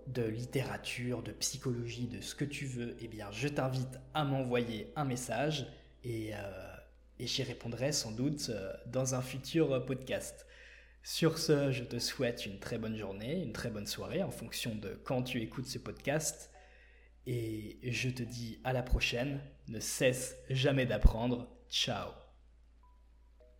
de 0.06 0.22
littérature, 0.22 1.22
de 1.22 1.32
psychologie, 1.32 2.06
de 2.06 2.20
ce 2.20 2.34
que 2.34 2.44
tu 2.44 2.66
veux, 2.66 2.96
eh 3.00 3.08
bien 3.08 3.30
je 3.30 3.48
t'invite 3.48 3.98
à 4.12 4.24
m'envoyer 4.24 4.92
un 4.96 5.04
message 5.04 5.66
et, 6.02 6.34
euh, 6.34 6.76
et 7.18 7.26
j'y 7.26 7.42
répondrai 7.42 7.92
sans 7.92 8.12
doute 8.12 8.50
dans 8.86 9.14
un 9.14 9.22
futur 9.22 9.84
podcast. 9.84 10.46
Sur 11.04 11.36
ce, 11.36 11.70
je 11.70 11.84
te 11.84 11.98
souhaite 11.98 12.46
une 12.46 12.58
très 12.58 12.78
bonne 12.78 12.96
journée, 12.96 13.42
une 13.42 13.52
très 13.52 13.68
bonne 13.68 13.86
soirée 13.86 14.22
en 14.22 14.30
fonction 14.30 14.74
de 14.74 14.98
quand 15.04 15.22
tu 15.22 15.42
écoutes 15.42 15.66
ce 15.66 15.78
podcast. 15.78 16.50
Et 17.26 17.78
je 17.82 18.08
te 18.08 18.22
dis 18.22 18.58
à 18.64 18.72
la 18.72 18.82
prochaine. 18.82 19.40
Ne 19.68 19.80
cesse 19.80 20.36
jamais 20.48 20.86
d'apprendre. 20.86 21.46
Ciao 21.68 22.23